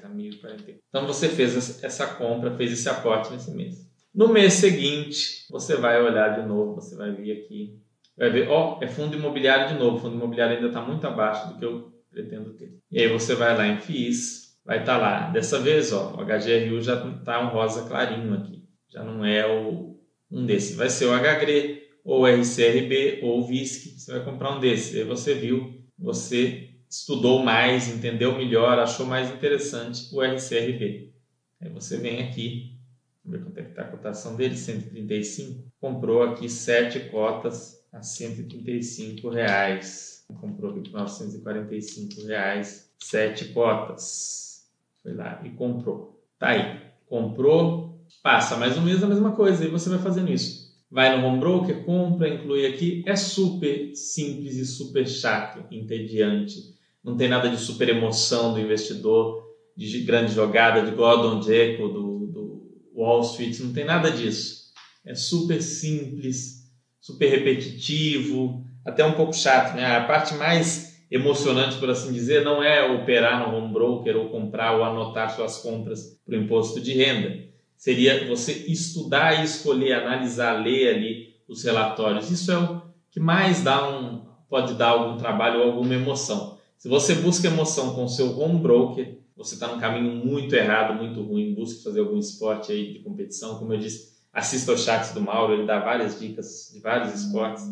A 0.03 0.09
1.044. 0.09 0.77
Então 0.89 1.07
você 1.07 1.29
fez 1.29 1.85
essa 1.85 2.07
compra, 2.15 2.57
fez 2.57 2.73
esse 2.73 2.89
aporte 2.89 3.31
nesse 3.31 3.51
mês. 3.51 3.87
No 4.15 4.29
mês 4.29 4.55
seguinte, 4.55 5.47
você 5.51 5.77
vai 5.77 6.03
olhar 6.03 6.41
de 6.41 6.49
novo, 6.49 6.77
você 6.77 6.97
vai 6.97 7.13
vir 7.13 7.33
aqui, 7.33 7.79
vai 8.17 8.31
ver, 8.31 8.49
ó, 8.49 8.79
oh, 8.79 8.85
é 8.85 8.87
fundo 8.87 9.15
imobiliário 9.15 9.75
de 9.75 9.79
novo, 9.79 9.99
o 9.99 10.01
fundo 10.01 10.17
imobiliário 10.17 10.57
ainda 10.57 10.69
está 10.69 10.81
muito 10.81 11.07
abaixo 11.07 11.49
do 11.49 11.59
que 11.59 11.65
eu 11.65 11.93
pretendo 12.11 12.55
ter. 12.55 12.79
E 12.91 13.03
aí 13.03 13.09
você 13.09 13.35
vai 13.35 13.55
lá 13.55 13.67
em 13.67 13.79
FIIs, 13.79 14.57
vai 14.65 14.81
estar 14.81 14.95
tá 14.95 14.99
lá. 14.99 15.31
Dessa 15.31 15.59
vez, 15.59 15.93
ó, 15.93 16.15
o 16.15 16.25
HGRU 16.25 16.81
já 16.81 17.07
está 17.11 17.41
um 17.41 17.49
rosa 17.49 17.87
clarinho 17.87 18.33
aqui, 18.33 18.65
já 18.89 19.05
não 19.05 19.27
é 19.27 19.47
o, 19.47 20.01
um 20.31 20.47
desses. 20.47 20.75
Vai 20.75 20.89
ser 20.89 21.05
o 21.05 21.13
HGRE, 21.13 21.84
ou 22.05 22.27
RCRB, 22.27 23.21
ou 23.23 23.47
VISC, 23.47 23.99
você 23.99 24.13
vai 24.13 24.25
comprar 24.25 24.55
um 24.55 24.61
desses. 24.61 24.95
Aí 24.95 25.05
você 25.05 25.35
viu, 25.35 25.83
você 25.99 26.69
estudou 26.89 27.43
mais, 27.43 27.89
entendeu 27.89 28.37
melhor, 28.37 28.79
achou 28.79 29.07
mais 29.07 29.31
interessante 29.31 30.15
o 30.15 30.23
RCRB. 30.23 31.13
Aí 31.61 31.71
você 31.71 31.97
vem 31.97 32.23
aqui, 32.23 32.79
vamos 33.25 33.39
ver 33.39 33.45
quanto 33.45 33.59
é 33.59 33.63
que 33.63 33.71
está 33.71 33.83
a 33.83 33.89
cotação 33.89 34.37
dele, 34.37 34.57
135. 34.57 35.65
Comprou 35.81 36.23
aqui 36.23 36.49
7 36.49 37.09
cotas 37.09 37.83
a 37.91 38.03
135 38.03 39.31
reais. 39.31 40.27
Comprou 40.41 40.73
aqui 40.73 40.91
por 40.91 41.01
945 41.01 42.27
reais, 42.27 42.91
7 42.99 43.47
cotas. 43.47 44.69
Foi 45.03 45.15
lá 45.15 45.41
e 45.43 45.51
comprou. 45.51 46.23
Tá 46.39 46.49
aí. 46.49 46.81
Comprou, 47.07 47.99
passa 48.23 48.57
mais 48.57 48.77
um 48.77 48.83
mês 48.83 49.03
a 49.03 49.07
mesma 49.07 49.33
coisa. 49.33 49.65
E 49.65 49.69
você 49.69 49.89
vai 49.89 49.99
fazendo 49.99 50.31
isso 50.31 50.64
vai 50.91 51.17
no 51.17 51.27
home 51.27 51.41
broker, 51.41 51.85
compra, 51.85 52.29
inclui 52.29 52.67
aqui. 52.67 53.03
É 53.07 53.17
super 53.17 53.95
simples 53.95 54.57
e 54.57 54.65
super 54.65 55.07
chato, 55.07 55.65
entediante 55.71 56.75
não 57.05 57.17
tem 57.17 57.29
nada 57.29 57.51
de 57.51 57.59
super 57.59 57.91
emoção 57.91 58.55
do 58.55 58.61
investidor, 58.61 59.45
de 59.77 60.01
grande 60.01 60.33
jogada, 60.33 60.83
de 60.83 60.97
Gordon 60.97 61.43
Gekko, 61.43 61.89
do, 61.89 62.27
do 62.27 62.73
Wall 62.95 63.21
Street, 63.21 63.61
não 63.61 63.75
tem 63.75 63.85
nada 63.85 64.11
disso. 64.11 64.65
É 65.05 65.15
super 65.15 65.61
simples, 65.61 66.71
super 66.99 67.29
repetitivo, 67.29 68.65
até 68.87 69.05
um 69.05 69.13
pouco 69.13 69.35
chato. 69.35 69.77
Né? 69.77 69.85
A 69.85 70.05
parte 70.05 70.33
mais 70.35 71.05
emocionante, 71.11 71.77
por 71.77 71.91
assim 71.91 72.11
dizer, 72.11 72.43
não 72.43 72.63
é 72.63 72.91
operar 72.91 73.47
no 73.47 73.55
home 73.55 73.73
broker 73.73 74.17
ou 74.17 74.31
comprar 74.31 74.75
ou 74.75 74.83
anotar 74.83 75.35
suas 75.37 75.59
compras 75.59 76.19
para 76.25 76.39
o 76.39 76.41
imposto 76.43 76.81
de 76.81 76.95
renda. 76.95 77.45
Seria 77.85 78.27
você 78.27 78.65
estudar 78.67 79.39
e 79.39 79.45
escolher, 79.45 79.93
analisar, 79.93 80.55
ler 80.55 80.95
ali 80.95 81.35
os 81.47 81.63
relatórios. 81.63 82.31
Isso 82.31 82.51
é 82.51 82.59
o 82.59 82.81
que 83.11 83.21
mais 83.21 83.63
dá 83.63 83.87
um, 83.87 84.25
pode 84.49 84.73
dar 84.73 84.89
algum 84.89 85.19
trabalho 85.19 85.61
ou 85.61 85.67
alguma 85.67 85.93
emoção. 85.93 86.57
Se 86.79 86.89
você 86.89 87.15
busca 87.17 87.47
emoção 87.47 87.95
com 87.95 88.09
seu 88.09 88.39
home 88.39 88.59
broker, 88.59 89.19
você 89.37 89.53
está 89.53 89.69
num 89.69 89.79
caminho 89.79 90.15
muito 90.15 90.57
errado, 90.57 90.97
muito 90.97 91.21
ruim. 91.21 91.53
Busque 91.53 91.85
fazer 91.85 92.01
algum 92.01 92.17
esporte 92.17 92.73
aí 92.73 92.91
de 92.91 93.01
competição. 93.01 93.59
Como 93.59 93.75
eu 93.75 93.79
disse, 93.79 94.15
assista 94.33 94.73
ao 94.73 94.79
chats 94.79 95.13
do 95.13 95.21
Mauro, 95.21 95.53
ele 95.53 95.67
dá 95.67 95.79
várias 95.79 96.19
dicas 96.19 96.71
de 96.73 96.81
vários 96.81 97.13
esportes. 97.13 97.65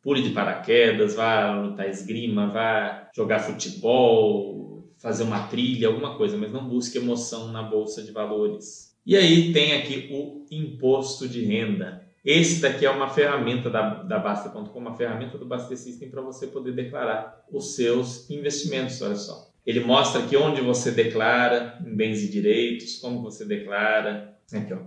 Pule 0.00 0.22
de 0.22 0.30
paraquedas, 0.30 1.14
vá 1.14 1.60
lutar 1.60 1.90
esgrima, 1.90 2.46
vá 2.46 3.10
jogar 3.14 3.40
futebol, 3.40 4.88
fazer 4.96 5.24
uma 5.24 5.46
trilha, 5.48 5.88
alguma 5.88 6.16
coisa, 6.16 6.38
mas 6.38 6.50
não 6.50 6.66
busque 6.66 6.96
emoção 6.96 7.52
na 7.52 7.62
bolsa 7.62 8.02
de 8.02 8.12
valores. 8.12 8.91
E 9.04 9.16
aí 9.16 9.52
tem 9.52 9.74
aqui 9.74 10.08
o 10.12 10.46
imposto 10.50 11.28
de 11.28 11.44
renda. 11.44 12.02
Esse 12.24 12.60
daqui 12.60 12.86
é 12.86 12.90
uma 12.90 13.08
ferramenta 13.08 13.68
da, 13.68 14.02
da 14.02 14.18
Basta.com, 14.18 14.78
uma 14.78 14.96
ferramenta 14.96 15.36
do 15.36 15.44
Basta 15.44 15.74
System 15.74 16.08
para 16.08 16.22
você 16.22 16.46
poder 16.46 16.72
declarar 16.72 17.44
os 17.50 17.74
seus 17.74 18.30
investimentos, 18.30 19.02
olha 19.02 19.16
só. 19.16 19.50
Ele 19.66 19.80
mostra 19.80 20.22
aqui 20.22 20.36
onde 20.36 20.60
você 20.60 20.90
declara 20.92 21.78
em 21.84 21.94
bens 21.94 22.22
e 22.22 22.30
direitos, 22.30 22.98
como 22.98 23.22
você 23.22 23.44
declara. 23.44 24.36
Aqui, 24.52 24.72
ó. 24.72 24.78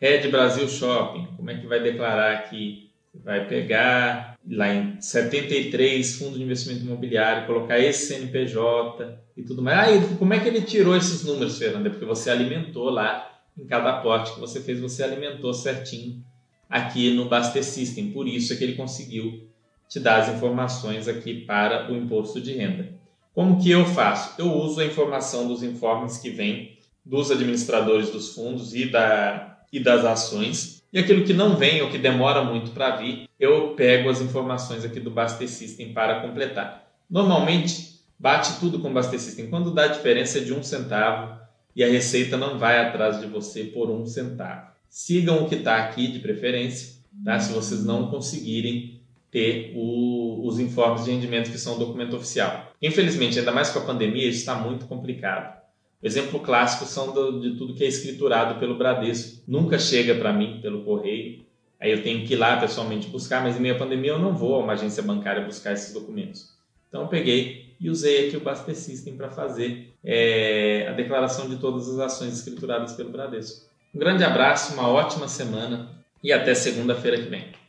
Red 0.00 0.28
Brasil 0.28 0.68
Shopping, 0.68 1.28
como 1.36 1.50
é 1.50 1.60
que 1.60 1.66
vai 1.66 1.80
declarar 1.80 2.32
aqui 2.32 2.90
vai 3.14 3.46
pegar 3.46 4.38
lá 4.48 4.72
em 4.72 5.00
73 5.00 6.16
fundos 6.16 6.38
de 6.38 6.44
investimento 6.44 6.84
imobiliário, 6.84 7.46
colocar 7.46 7.78
esse 7.78 8.06
CNPJ 8.06 9.18
e 9.36 9.42
tudo 9.42 9.62
mais. 9.62 10.12
Ah, 10.12 10.16
como 10.18 10.32
é 10.32 10.38
que 10.38 10.48
ele 10.48 10.62
tirou 10.62 10.96
esses 10.96 11.24
números, 11.24 11.58
Fernanda? 11.58 11.90
Porque 11.90 12.04
você 12.04 12.30
alimentou 12.30 12.88
lá 12.90 13.29
em 13.58 13.66
cada 13.66 13.90
aporte 13.90 14.34
que 14.34 14.40
você 14.40 14.60
fez, 14.60 14.80
você 14.80 15.02
alimentou 15.02 15.52
certinho 15.52 16.24
aqui 16.68 17.14
no 17.14 17.28
Baster 17.28 17.64
System. 17.64 18.12
Por 18.12 18.26
isso 18.28 18.52
é 18.52 18.56
que 18.56 18.64
ele 18.64 18.74
conseguiu 18.74 19.48
te 19.88 19.98
dar 19.98 20.20
as 20.20 20.28
informações 20.28 21.08
aqui 21.08 21.44
para 21.44 21.90
o 21.90 21.96
imposto 21.96 22.40
de 22.40 22.54
renda. 22.54 22.88
Como 23.34 23.60
que 23.60 23.70
eu 23.70 23.84
faço? 23.84 24.40
Eu 24.40 24.52
uso 24.52 24.80
a 24.80 24.84
informação 24.84 25.48
dos 25.48 25.62
informes 25.62 26.18
que 26.18 26.30
vem 26.30 26.78
dos 27.04 27.30
administradores 27.30 28.10
dos 28.10 28.34
fundos 28.34 28.74
e, 28.74 28.86
da, 28.86 29.58
e 29.72 29.80
das 29.80 30.04
ações. 30.04 30.82
E 30.92 30.98
aquilo 30.98 31.24
que 31.24 31.32
não 31.32 31.56
vem 31.56 31.82
ou 31.82 31.90
que 31.90 31.98
demora 31.98 32.44
muito 32.44 32.70
para 32.72 32.96
vir, 32.96 33.28
eu 33.38 33.74
pego 33.74 34.08
as 34.08 34.20
informações 34.20 34.84
aqui 34.84 35.00
do 35.00 35.10
Baster 35.10 35.48
System 35.48 35.92
para 35.92 36.20
completar. 36.20 36.88
Normalmente, 37.08 38.00
bate 38.18 38.58
tudo 38.60 38.78
com 38.80 38.90
o 38.90 38.92
Baster 38.92 39.18
System. 39.18 39.48
Quando 39.48 39.72
dá 39.72 39.86
diferença 39.86 40.40
de 40.40 40.52
um 40.52 40.62
centavo 40.62 41.40
e 41.74 41.84
a 41.84 41.88
receita 41.88 42.36
não 42.36 42.58
vai 42.58 42.78
atrás 42.78 43.20
de 43.20 43.26
você 43.26 43.64
por 43.64 43.90
um 43.90 44.04
centavo. 44.06 44.70
Sigam 44.88 45.44
o 45.44 45.48
que 45.48 45.56
está 45.56 45.76
aqui 45.76 46.08
de 46.08 46.18
preferência, 46.18 46.96
tá? 47.24 47.38
se 47.38 47.52
vocês 47.52 47.84
não 47.84 48.10
conseguirem 48.10 49.00
ter 49.30 49.72
o, 49.76 50.46
os 50.46 50.58
informes 50.58 51.04
de 51.04 51.12
rendimento 51.12 51.50
que 51.50 51.58
são 51.58 51.78
documento 51.78 52.16
oficial. 52.16 52.72
Infelizmente, 52.82 53.38
ainda 53.38 53.52
mais 53.52 53.70
com 53.70 53.78
a 53.78 53.84
pandemia, 53.84 54.28
isso 54.28 54.40
está 54.40 54.56
muito 54.56 54.86
complicado. 54.86 55.60
O 56.02 56.06
exemplo 56.06 56.40
clássico 56.40 56.86
são 56.86 57.12
do, 57.12 57.40
de 57.40 57.56
tudo 57.56 57.74
que 57.74 57.84
é 57.84 57.86
escriturado 57.86 58.58
pelo 58.58 58.76
Bradesco. 58.76 59.42
Nunca 59.46 59.78
chega 59.78 60.14
para 60.14 60.32
mim 60.32 60.58
pelo 60.60 60.82
correio. 60.82 61.44
Aí 61.78 61.92
eu 61.92 62.02
tenho 62.02 62.26
que 62.26 62.34
ir 62.34 62.36
lá 62.36 62.58
pessoalmente 62.58 63.08
buscar, 63.08 63.42
mas 63.42 63.56
em 63.56 63.60
meio 63.60 63.74
à 63.74 63.78
pandemia 63.78 64.12
eu 64.12 64.18
não 64.18 64.34
vou 64.34 64.56
a 64.56 64.58
uma 64.58 64.72
agência 64.72 65.02
bancária 65.02 65.44
buscar 65.44 65.72
esses 65.72 65.94
documentos. 65.94 66.50
Então 66.88 67.02
eu 67.02 67.08
peguei 67.08 67.74
e 67.80 67.88
usei 67.88 68.26
aqui 68.26 68.36
o 68.36 68.40
Baster 68.40 68.74
System 68.74 69.16
para 69.16 69.30
fazer 69.30 69.89
é, 70.04 70.86
a 70.88 70.92
declaração 70.92 71.48
de 71.48 71.56
todas 71.56 71.88
as 71.88 71.98
ações 71.98 72.34
escrituradas 72.34 72.92
pelo 72.94 73.10
Bradesco. 73.10 73.68
Um 73.94 73.98
grande 73.98 74.24
abraço, 74.24 74.74
uma 74.74 74.88
ótima 74.88 75.28
semana 75.28 75.88
e 76.22 76.32
até 76.32 76.54
segunda-feira 76.54 77.18
que 77.18 77.28
vem. 77.28 77.59